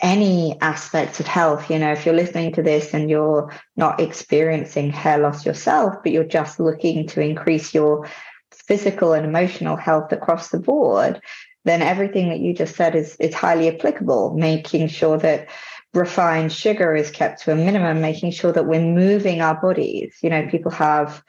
any 0.00 0.60
aspects 0.60 1.20
of 1.20 1.26
health. 1.26 1.70
You 1.70 1.78
know, 1.78 1.92
if 1.92 2.04
you're 2.04 2.22
listening 2.22 2.52
to 2.54 2.62
this 2.62 2.92
and 2.94 3.08
you're 3.08 3.52
not 3.76 4.00
experiencing 4.00 4.90
hair 4.90 5.18
loss 5.18 5.46
yourself, 5.46 5.94
but 6.02 6.12
you're 6.12 6.36
just 6.40 6.60
looking 6.60 7.06
to 7.08 7.20
increase 7.20 7.72
your 7.74 8.08
physical 8.52 9.12
and 9.12 9.24
emotional 9.26 9.76
health 9.76 10.12
across 10.12 10.50
the 10.50 10.60
board, 10.60 11.20
then 11.64 11.82
everything 11.82 12.28
that 12.28 12.40
you 12.40 12.52
just 12.52 12.76
said 12.76 12.94
is, 12.94 13.16
is 13.16 13.34
highly 13.34 13.68
applicable, 13.68 14.34
making 14.34 14.88
sure 14.88 15.18
that 15.18 15.48
refined 15.94 16.52
sugar 16.52 16.94
is 16.94 17.10
kept 17.10 17.42
to 17.42 17.52
a 17.52 17.56
minimum, 17.56 18.00
making 18.00 18.30
sure 18.30 18.52
that 18.52 18.66
we're 18.66 18.80
moving 18.80 19.40
our 19.40 19.60
bodies. 19.60 20.16
You 20.22 20.30
know, 20.30 20.46
people 20.48 20.70
have 20.70 21.22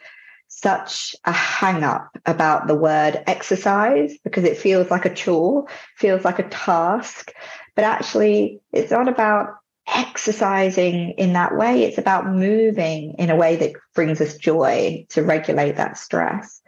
such 0.47 1.15
a 1.25 1.31
hang 1.31 1.83
up 1.83 2.09
about 2.25 2.67
the 2.67 2.75
word 2.75 3.23
exercise 3.27 4.17
because 4.23 4.43
it 4.43 4.57
feels 4.57 4.91
like 4.91 5.05
a 5.05 5.13
chore, 5.13 5.65
feels 5.97 6.23
like 6.23 6.39
a 6.39 6.47
task. 6.49 7.33
But 7.75 7.85
actually, 7.85 8.61
it's 8.71 8.91
not 8.91 9.07
about 9.07 9.55
exercising 9.87 11.11
in 11.17 11.33
that 11.33 11.57
way. 11.57 11.83
It's 11.83 11.97
about 11.97 12.27
moving 12.27 13.15
in 13.17 13.29
a 13.29 13.35
way 13.35 13.55
that 13.57 13.73
brings 13.95 14.21
us 14.21 14.37
joy 14.37 15.05
to 15.09 15.23
regulate 15.23 15.75
that 15.75 15.97
stress. 15.97 16.61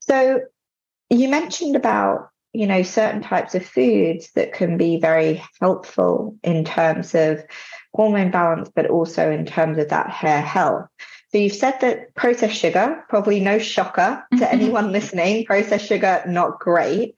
So 0.00 0.40
you 1.10 1.28
mentioned 1.28 1.76
about 1.76 2.30
you 2.58 2.66
know 2.66 2.82
certain 2.82 3.22
types 3.22 3.54
of 3.54 3.64
foods 3.64 4.32
that 4.32 4.52
can 4.52 4.76
be 4.76 4.98
very 4.98 5.40
helpful 5.60 6.36
in 6.42 6.64
terms 6.64 7.14
of 7.14 7.40
hormone 7.94 8.32
balance 8.32 8.68
but 8.74 8.90
also 8.90 9.30
in 9.30 9.46
terms 9.46 9.78
of 9.78 9.90
that 9.90 10.10
hair 10.10 10.42
health. 10.42 10.88
So 11.30 11.38
you've 11.38 11.52
said 11.52 11.78
that 11.82 12.16
processed 12.16 12.56
sugar 12.56 13.04
probably 13.08 13.38
no 13.38 13.60
shocker 13.60 14.24
to 14.38 14.52
anyone 14.52 14.90
listening 14.90 15.44
processed 15.44 15.86
sugar 15.86 16.24
not 16.26 16.58
great. 16.58 17.14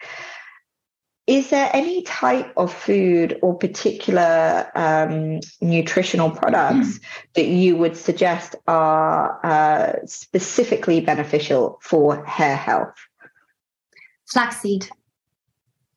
Is 1.26 1.48
there 1.48 1.70
any 1.72 2.02
type 2.02 2.52
of 2.58 2.70
food 2.70 3.38
or 3.40 3.56
particular 3.56 4.70
um, 4.74 5.40
nutritional 5.62 6.32
products 6.32 7.00
that 7.34 7.46
you 7.46 7.76
would 7.76 7.96
suggest 7.96 8.56
are 8.66 9.40
uh, 9.42 9.92
specifically 10.04 11.00
beneficial 11.00 11.78
for 11.82 12.26
hair 12.26 12.56
health? 12.56 12.94
Flaxseed 14.30 14.90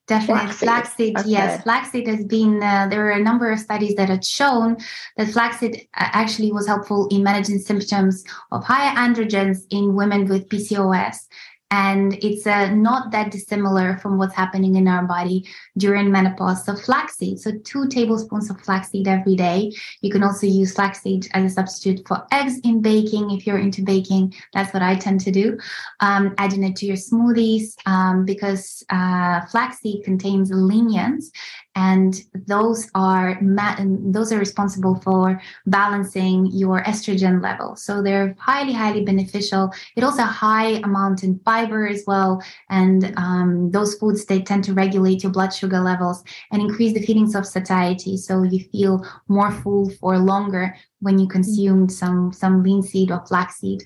Definitely, 0.05 0.51
flaxseed. 0.51 0.67
flaxseed 0.67 1.17
okay. 1.19 1.29
Yes, 1.29 1.63
flaxseed 1.63 2.07
has 2.07 2.25
been. 2.25 2.61
Uh, 2.61 2.87
there 2.89 3.07
are 3.07 3.11
a 3.11 3.23
number 3.23 3.49
of 3.49 3.59
studies 3.59 3.95
that 3.95 4.09
have 4.09 4.25
shown 4.25 4.75
that 5.15 5.29
flaxseed 5.29 5.87
uh, 5.95 6.09
actually 6.11 6.51
was 6.51 6.67
helpful 6.67 7.07
in 7.07 7.23
managing 7.23 7.59
symptoms 7.59 8.25
of 8.51 8.65
higher 8.65 8.93
androgens 8.97 9.59
in 9.69 9.95
women 9.95 10.25
with 10.25 10.49
PCOS 10.49 11.27
and 11.73 12.13
it's 12.23 12.45
uh, 12.45 12.69
not 12.69 13.09
that 13.09 13.31
dissimilar 13.31 13.97
from 13.97 14.19
what's 14.19 14.35
happening 14.35 14.75
in 14.75 14.87
our 14.87 15.05
body 15.07 15.43
during 15.75 16.11
menopause. 16.11 16.63
So 16.63 16.75
flaxseed, 16.75 17.39
so 17.39 17.49
two 17.63 17.87
tablespoons 17.87 18.51
of 18.51 18.61
flaxseed 18.61 19.07
every 19.07 19.35
day. 19.35 19.73
You 20.01 20.11
can 20.11 20.21
also 20.21 20.45
use 20.45 20.75
flaxseed 20.75 21.27
as 21.33 21.43
a 21.45 21.49
substitute 21.49 22.07
for 22.07 22.27
eggs 22.31 22.59
in 22.63 22.83
baking 22.83 23.31
if 23.31 23.47
you're 23.47 23.57
into 23.57 23.81
baking. 23.81 24.35
That's 24.53 24.71
what 24.71 24.83
I 24.83 24.93
tend 24.95 25.21
to 25.21 25.31
do. 25.31 25.57
Um, 25.99 26.35
adding 26.37 26.63
it 26.63 26.75
to 26.75 26.85
your 26.85 26.95
smoothies 26.95 27.73
um, 27.87 28.23
because 28.23 28.83
uh, 28.91 29.43
flaxseed 29.47 30.03
contains 30.03 30.51
lignans, 30.51 31.31
and 31.75 32.21
those 32.47 32.89
are 32.93 33.39
ma- 33.41 33.77
those 33.79 34.31
are 34.31 34.37
responsible 34.37 34.95
for 35.01 35.41
balancing 35.65 36.45
your 36.47 36.83
estrogen 36.83 37.41
level. 37.41 37.75
So 37.75 38.01
they're 38.01 38.35
highly, 38.37 38.73
highly 38.73 39.03
beneficial. 39.03 39.73
It 39.95 40.03
also 40.03 40.23
high 40.23 40.81
amount 40.83 41.23
in 41.23 41.39
fiber 41.39 41.87
as 41.87 42.03
well, 42.05 42.43
and 42.69 43.13
um, 43.17 43.71
those 43.71 43.95
foods 43.95 44.25
they 44.25 44.41
tend 44.41 44.63
to 44.65 44.73
regulate 44.73 45.23
your 45.23 45.31
blood 45.31 45.53
sugar 45.53 45.79
levels 45.79 46.23
and 46.51 46.61
increase 46.61 46.93
the 46.93 47.05
feelings 47.05 47.35
of 47.35 47.45
satiety. 47.45 48.17
So 48.17 48.43
you 48.43 48.63
feel 48.71 49.05
more 49.27 49.51
full 49.51 49.89
for 49.89 50.17
longer 50.17 50.75
when 50.99 51.19
you 51.19 51.27
consume 51.27 51.89
some 51.89 52.31
some 52.31 52.63
linseed 52.63 53.11
or 53.11 53.25
flaxseed 53.25 53.83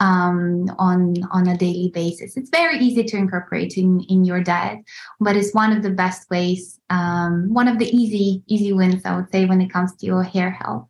um, 0.00 0.66
on 0.78 1.14
on 1.30 1.46
a 1.48 1.56
daily 1.56 1.90
basis. 1.94 2.36
It's 2.36 2.50
very 2.50 2.78
easy 2.78 3.04
to 3.04 3.16
incorporate 3.16 3.76
in 3.76 4.00
in 4.08 4.24
your 4.24 4.42
diet, 4.42 4.80
but 5.20 5.36
it's 5.36 5.54
one 5.54 5.76
of 5.76 5.82
the 5.82 5.90
best 5.90 6.28
ways, 6.30 6.80
um, 6.90 7.52
one 7.52 7.68
of 7.68 7.78
the 7.78 7.94
easy 7.94 8.42
easy 8.46 8.72
wins 8.72 9.04
I 9.04 9.14
would 9.16 9.30
say 9.30 9.44
when 9.44 9.60
it 9.60 9.72
comes 9.72 9.94
to 9.96 10.06
your 10.06 10.22
hair 10.22 10.50
health. 10.50 10.88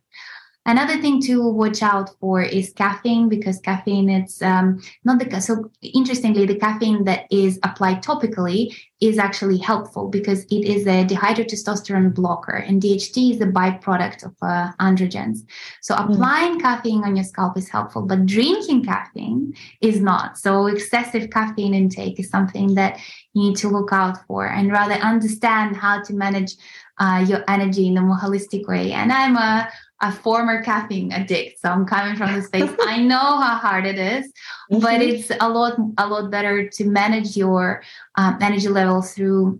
Another 0.65 1.01
thing 1.01 1.19
to 1.23 1.47
watch 1.49 1.81
out 1.81 2.11
for 2.19 2.39
is 2.41 2.71
caffeine 2.73 3.27
because 3.29 3.59
caffeine 3.61 4.09
it's 4.09 4.43
um, 4.43 4.79
not 5.03 5.17
the 5.17 5.41
so 5.41 5.71
interestingly 5.81 6.45
the 6.45 6.55
caffeine 6.55 7.03
that 7.05 7.25
is 7.31 7.59
applied 7.63 8.03
topically 8.03 8.71
is 8.99 9.17
actually 9.17 9.57
helpful 9.57 10.07
because 10.07 10.43
it 10.45 10.63
is 10.63 10.85
a 10.85 11.03
dihydrotestosterone 11.05 12.13
blocker 12.13 12.55
and 12.55 12.79
DHT 12.79 13.31
is 13.33 13.41
a 13.41 13.47
byproduct 13.47 14.23
of 14.23 14.35
uh, 14.43 14.71
androgens. 14.79 15.39
So 15.81 15.95
hmm. 15.95 16.11
applying 16.11 16.59
mm. 16.59 16.61
caffeine 16.61 17.03
on 17.03 17.15
your 17.15 17.25
scalp 17.25 17.57
is 17.57 17.67
helpful, 17.67 18.03
but 18.03 18.27
drinking 18.27 18.85
caffeine 18.85 19.55
is 19.81 19.99
not. 19.99 20.37
So 20.37 20.67
excessive 20.67 21.31
caffeine 21.31 21.73
intake 21.73 22.19
is 22.19 22.29
something 22.29 22.75
that 22.75 22.99
you 23.33 23.49
need 23.49 23.57
to 23.57 23.69
look 23.69 23.91
out 23.91 24.23
for 24.27 24.45
and 24.45 24.71
rather 24.71 24.93
understand 24.93 25.75
how 25.75 26.03
to 26.03 26.13
manage 26.13 26.53
uh, 26.99 27.25
your 27.27 27.43
energy 27.47 27.87
in 27.87 27.97
a 27.97 28.01
more 28.01 28.17
holistic 28.17 28.67
way. 28.67 28.91
And 28.91 29.11
I'm 29.11 29.35
a 29.35 29.67
a 30.01 30.11
former 30.11 30.63
caffeine 30.63 31.11
addict. 31.11 31.61
So 31.61 31.69
i'm 31.69 31.85
coming 31.85 32.15
from 32.15 32.33
the 32.33 32.41
space. 32.41 32.71
I 32.81 32.97
know 32.97 33.17
how 33.17 33.55
hard 33.57 33.85
it 33.85 33.97
is, 33.97 34.25
mm-hmm. 34.71 34.79
but 34.79 35.01
it's 35.01 35.31
a 35.39 35.49
lot 35.49 35.77
a 35.97 36.07
lot 36.07 36.31
better 36.31 36.67
to 36.67 36.85
manage 36.85 37.37
your 37.37 37.83
um, 38.15 38.37
energy 38.41 38.67
levels 38.67 39.13
through 39.13 39.59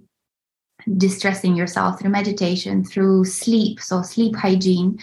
distressing 0.97 1.55
yourself 1.55 1.99
through 1.99 2.09
meditation 2.09 2.83
through 2.83 3.25
sleep. 3.25 3.79
So 3.79 4.01
sleep 4.01 4.35
hygiene 4.35 4.99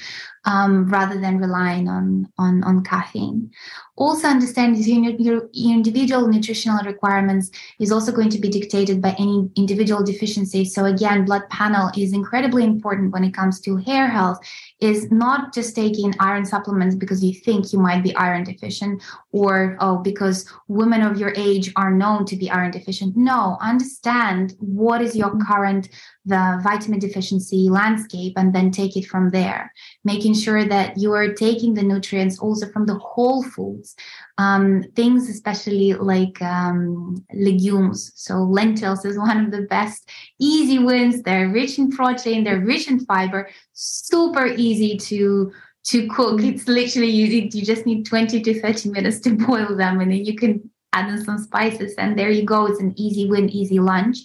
um, 0.48 0.88
rather 0.88 1.20
than 1.20 1.38
relying 1.38 1.88
on 1.88 2.26
on, 2.38 2.64
on 2.64 2.82
caffeine. 2.82 3.50
Also 3.96 4.28
understand 4.28 4.78
your, 4.78 5.10
your, 5.18 5.48
your 5.52 5.74
individual 5.74 6.26
nutritional 6.28 6.82
requirements 6.84 7.50
is 7.78 7.92
also 7.92 8.12
going 8.12 8.30
to 8.30 8.38
be 8.38 8.48
dictated 8.48 9.02
by 9.02 9.14
any 9.18 9.50
individual 9.56 10.02
deficiency 10.04 10.64
so 10.64 10.84
again 10.84 11.24
blood 11.24 11.42
panel 11.50 11.90
is 11.96 12.12
incredibly 12.12 12.64
important 12.64 13.12
when 13.12 13.24
it 13.24 13.34
comes 13.34 13.60
to 13.60 13.76
hair 13.76 14.06
health 14.08 14.38
is 14.80 15.10
not 15.10 15.52
just 15.52 15.74
taking 15.74 16.14
iron 16.20 16.44
supplements 16.44 16.94
because 16.94 17.24
you 17.24 17.34
think 17.34 17.72
you 17.72 17.78
might 17.78 18.02
be 18.04 18.14
iron 18.14 18.44
deficient 18.44 19.02
or 19.32 19.76
oh 19.80 19.98
because 19.98 20.48
women 20.68 21.02
of 21.02 21.18
your 21.18 21.32
age 21.36 21.72
are 21.76 21.90
known 21.90 22.24
to 22.24 22.36
be 22.36 22.50
iron 22.50 22.70
deficient. 22.70 23.16
No 23.16 23.58
understand 23.60 24.54
what 24.58 25.02
is 25.02 25.16
your 25.16 25.36
current 25.38 25.88
the 26.28 26.60
vitamin 26.62 26.98
deficiency 26.98 27.68
landscape 27.68 28.34
and 28.36 28.54
then 28.54 28.70
take 28.70 28.96
it 28.96 29.06
from 29.06 29.30
there 29.30 29.72
making 30.04 30.34
sure 30.34 30.64
that 30.64 30.96
you 30.96 31.12
are 31.12 31.32
taking 31.32 31.74
the 31.74 31.82
nutrients 31.82 32.38
also 32.38 32.68
from 32.70 32.86
the 32.86 32.98
whole 32.98 33.42
foods 33.42 33.96
um, 34.38 34.84
things 34.94 35.28
especially 35.28 35.94
like 35.94 36.40
um, 36.40 37.24
legumes. 37.34 38.12
So 38.14 38.36
lentils 38.36 39.04
is 39.04 39.18
one 39.28 39.44
of 39.44 39.50
the 39.50 39.62
best 39.62 40.08
easy 40.38 40.78
wins. 40.78 41.22
They're 41.22 41.48
rich 41.48 41.78
in 41.78 41.90
protein 41.90 42.44
they're 42.44 42.64
rich 42.64 42.88
in 42.88 43.00
fiber 43.00 43.50
super 43.72 44.46
easy 44.46 44.96
to 44.96 45.52
to 45.84 46.08
cook. 46.08 46.42
It's 46.42 46.68
literally 46.68 47.08
you, 47.08 47.48
you 47.52 47.64
just 47.64 47.86
need 47.86 48.04
20 48.04 48.42
to 48.42 48.60
30 48.60 48.90
minutes 48.90 49.20
to 49.20 49.30
boil 49.46 49.76
them 49.76 50.00
and 50.00 50.12
then 50.12 50.24
you 50.24 50.36
can 50.36 50.70
add 50.92 51.08
in 51.10 51.24
some 51.24 51.38
spices 51.38 51.94
and 51.96 52.18
there 52.18 52.30
you 52.30 52.44
go. 52.44 52.66
It's 52.66 52.80
an 52.80 52.94
easy 52.96 53.28
win 53.28 53.50
easy 53.50 53.80
lunch 53.80 54.18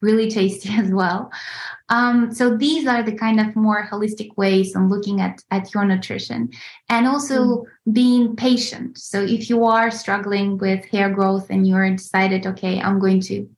really 0.00 0.30
tasty 0.30 0.70
as 0.78 0.90
well. 0.90 1.30
Um, 1.88 2.32
so 2.32 2.56
these 2.56 2.86
are 2.86 3.02
the 3.02 3.12
kind 3.12 3.40
of 3.40 3.56
more 3.56 3.86
holistic 3.86 4.36
ways 4.36 4.76
on 4.76 4.88
looking 4.88 5.20
at, 5.20 5.42
at 5.50 5.74
your 5.74 5.84
nutrition 5.84 6.50
and 6.88 7.06
also 7.06 7.44
mm. 7.44 7.64
being 7.92 8.36
patient. 8.36 8.98
So 8.98 9.22
if 9.22 9.50
you 9.50 9.64
are 9.64 9.90
struggling 9.90 10.58
with 10.58 10.84
hair 10.84 11.10
growth 11.10 11.50
and 11.50 11.66
you're 11.66 11.90
decided, 11.90 12.46
okay, 12.46 12.80
I'm 12.80 12.98
going 12.98 13.20
to 13.22 13.48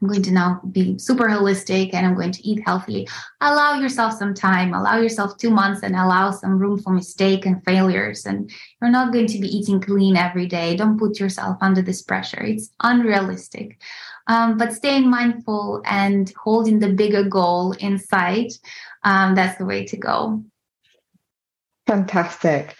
I'm 0.00 0.08
going 0.08 0.22
to 0.22 0.32
now 0.32 0.62
be 0.72 0.98
super 0.98 1.28
holistic 1.28 1.92
and 1.92 2.06
I'm 2.06 2.14
going 2.14 2.32
to 2.32 2.46
eat 2.46 2.62
healthily. 2.64 3.06
Allow 3.42 3.80
yourself 3.80 4.14
some 4.14 4.32
time, 4.32 4.72
allow 4.72 4.98
yourself 4.98 5.36
two 5.36 5.50
months 5.50 5.82
and 5.82 5.94
allow 5.94 6.30
some 6.30 6.58
room 6.58 6.78
for 6.78 6.90
mistake 6.90 7.44
and 7.44 7.62
failures. 7.64 8.24
And 8.24 8.50
you're 8.80 8.90
not 8.90 9.12
going 9.12 9.26
to 9.26 9.38
be 9.38 9.54
eating 9.54 9.80
clean 9.80 10.16
every 10.16 10.46
day. 10.46 10.74
Don't 10.74 10.98
put 10.98 11.20
yourself 11.20 11.58
under 11.60 11.82
this 11.82 12.00
pressure. 12.00 12.42
It's 12.42 12.70
unrealistic. 12.82 13.78
Um, 14.30 14.56
but 14.56 14.72
staying 14.72 15.10
mindful 15.10 15.82
and 15.84 16.32
holding 16.40 16.78
the 16.78 16.92
bigger 16.92 17.24
goal 17.24 17.72
in 17.72 17.98
sight, 17.98 18.52
um, 19.02 19.34
that's 19.34 19.58
the 19.58 19.64
way 19.64 19.84
to 19.86 19.96
go. 19.96 20.44
Fantastic. 21.88 22.76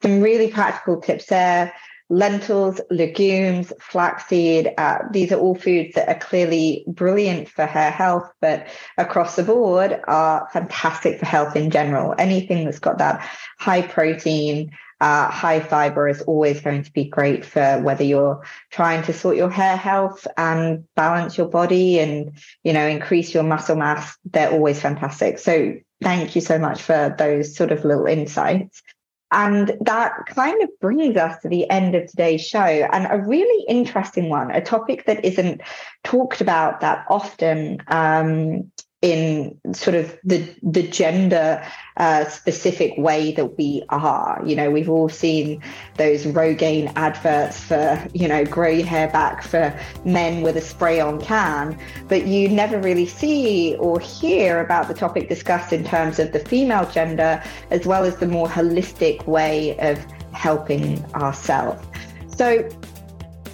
Some 0.00 0.22
really 0.22 0.50
practical 0.50 1.02
tips 1.02 1.26
there 1.26 1.74
lentils, 2.10 2.80
legumes, 2.90 3.72
flaxseed. 3.80 4.72
Uh, 4.76 4.98
these 5.10 5.32
are 5.32 5.38
all 5.38 5.54
foods 5.54 5.94
that 5.94 6.08
are 6.08 6.18
clearly 6.18 6.84
brilliant 6.86 7.48
for 7.48 7.66
hair 7.66 7.90
health, 7.90 8.30
but 8.40 8.66
across 8.98 9.36
the 9.36 9.42
board 9.42 10.00
are 10.06 10.46
fantastic 10.52 11.18
for 11.18 11.26
health 11.26 11.56
in 11.56 11.70
general. 11.70 12.14
Anything 12.18 12.64
that's 12.64 12.78
got 12.78 12.98
that 12.98 13.26
high 13.58 13.82
protein, 13.82 14.70
uh, 15.04 15.30
high 15.30 15.60
fiber 15.60 16.08
is 16.08 16.22
always 16.22 16.62
going 16.62 16.82
to 16.82 16.90
be 16.90 17.04
great 17.04 17.44
for 17.44 17.78
whether 17.82 18.02
you're 18.02 18.42
trying 18.70 19.02
to 19.02 19.12
sort 19.12 19.36
your 19.36 19.50
hair 19.50 19.76
health 19.76 20.26
and 20.38 20.86
balance 20.96 21.36
your 21.36 21.46
body 21.46 21.98
and 21.98 22.32
you 22.62 22.72
know 22.72 22.86
increase 22.86 23.34
your 23.34 23.42
muscle 23.42 23.76
mass. 23.76 24.16
They're 24.24 24.50
always 24.50 24.80
fantastic. 24.80 25.38
So 25.38 25.74
thank 26.02 26.34
you 26.34 26.40
so 26.40 26.58
much 26.58 26.80
for 26.80 27.14
those 27.18 27.54
sort 27.54 27.70
of 27.70 27.84
little 27.84 28.06
insights. 28.06 28.82
And 29.30 29.76
that 29.82 30.12
kind 30.26 30.62
of 30.62 30.70
brings 30.80 31.18
us 31.18 31.38
to 31.42 31.50
the 31.50 31.68
end 31.68 31.94
of 31.94 32.06
today's 32.06 32.46
show 32.46 32.60
and 32.60 33.06
a 33.10 33.22
really 33.26 33.66
interesting 33.68 34.30
one, 34.30 34.52
a 34.52 34.62
topic 34.62 35.04
that 35.04 35.22
isn't 35.22 35.60
talked 36.02 36.40
about 36.40 36.80
that 36.80 37.04
often. 37.10 37.82
Um, 37.88 38.70
in 39.04 39.60
sort 39.74 39.94
of 39.94 40.18
the 40.24 40.42
the 40.62 40.82
gender 40.82 41.62
uh, 41.98 42.24
specific 42.24 42.94
way 42.96 43.32
that 43.32 43.58
we 43.58 43.84
are. 43.90 44.42
You 44.46 44.56
know, 44.56 44.70
we've 44.70 44.88
all 44.88 45.10
seen 45.10 45.62
those 45.98 46.24
Rogaine 46.24 46.90
adverts 46.96 47.60
for 47.60 48.02
you 48.14 48.26
know 48.26 48.46
grey 48.46 48.80
hair 48.80 49.08
back 49.08 49.42
for 49.42 49.78
men 50.06 50.40
with 50.40 50.56
a 50.56 50.62
spray 50.62 51.00
on 51.00 51.20
can, 51.20 51.78
but 52.08 52.26
you 52.26 52.48
never 52.48 52.80
really 52.80 53.04
see 53.04 53.76
or 53.78 54.00
hear 54.00 54.58
about 54.60 54.88
the 54.88 54.94
topic 54.94 55.28
discussed 55.28 55.70
in 55.70 55.84
terms 55.84 56.18
of 56.18 56.32
the 56.32 56.40
female 56.40 56.90
gender 56.90 57.42
as 57.70 57.84
well 57.84 58.04
as 58.04 58.16
the 58.16 58.26
more 58.26 58.48
holistic 58.48 59.26
way 59.26 59.78
of 59.80 60.02
helping 60.32 61.04
ourselves. 61.12 61.86
So 62.28 62.66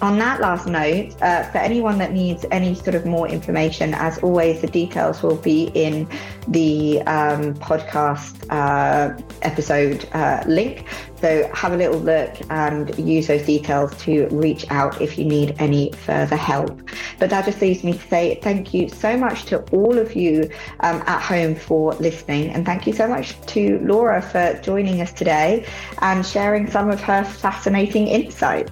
on 0.01 0.17
that 0.17 0.41
last 0.41 0.67
note, 0.67 1.15
uh, 1.21 1.43
for 1.43 1.59
anyone 1.59 1.97
that 1.99 2.11
needs 2.11 2.45
any 2.51 2.73
sort 2.73 2.95
of 2.95 3.05
more 3.05 3.27
information, 3.27 3.93
as 3.93 4.17
always, 4.19 4.61
the 4.61 4.67
details 4.67 5.21
will 5.21 5.35
be 5.35 5.71
in 5.75 6.07
the 6.47 7.01
um, 7.03 7.53
podcast 7.55 8.43
uh, 8.49 9.15
episode 9.43 10.07
uh, 10.13 10.43
link. 10.47 10.87
So 11.17 11.47
have 11.53 11.73
a 11.73 11.77
little 11.77 11.99
look 11.99 12.35
and 12.49 12.97
use 12.97 13.27
those 13.27 13.45
details 13.45 13.95
to 14.03 14.27
reach 14.29 14.65
out 14.71 14.99
if 14.99 15.19
you 15.19 15.25
need 15.25 15.55
any 15.59 15.91
further 15.91 16.35
help. 16.35 16.81
But 17.19 17.29
that 17.29 17.45
just 17.45 17.61
leaves 17.61 17.83
me 17.83 17.93
to 17.93 18.07
say 18.07 18.39
thank 18.41 18.73
you 18.73 18.89
so 18.89 19.15
much 19.15 19.45
to 19.45 19.61
all 19.71 19.99
of 19.99 20.15
you 20.15 20.49
um, 20.79 21.03
at 21.05 21.21
home 21.21 21.53
for 21.53 21.93
listening. 21.95 22.49
And 22.49 22.65
thank 22.65 22.87
you 22.87 22.93
so 22.93 23.07
much 23.07 23.39
to 23.47 23.77
Laura 23.83 24.19
for 24.19 24.59
joining 24.63 25.01
us 25.01 25.13
today 25.13 25.67
and 25.99 26.25
sharing 26.25 26.67
some 26.69 26.89
of 26.89 26.99
her 27.01 27.23
fascinating 27.23 28.07
insights. 28.07 28.71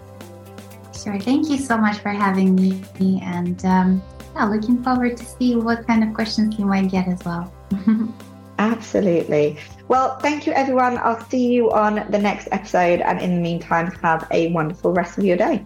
Sure. 1.03 1.19
Thank 1.19 1.49
you 1.49 1.57
so 1.57 1.77
much 1.77 1.99
for 1.99 2.09
having 2.09 2.55
me. 2.55 3.21
And 3.23 3.63
um, 3.65 4.03
yeah, 4.35 4.45
looking 4.45 4.83
forward 4.83 5.15
to 5.17 5.25
see 5.25 5.55
what 5.55 5.87
kind 5.87 6.03
of 6.03 6.13
questions 6.13 6.59
you 6.59 6.65
might 6.65 6.91
get 6.91 7.07
as 7.07 7.23
well. 7.23 7.53
Absolutely. 8.59 9.57
Well, 9.87 10.19
thank 10.19 10.45
you, 10.45 10.51
everyone. 10.51 10.97
I'll 10.97 11.23
see 11.29 11.47
you 11.47 11.71
on 11.71 12.05
the 12.09 12.19
next 12.19 12.49
episode. 12.51 12.99
And 12.99 13.21
in 13.21 13.35
the 13.35 13.41
meantime, 13.41 13.91
have 14.03 14.27
a 14.31 14.51
wonderful 14.51 14.91
rest 14.91 15.17
of 15.17 15.23
your 15.23 15.37
day. 15.37 15.65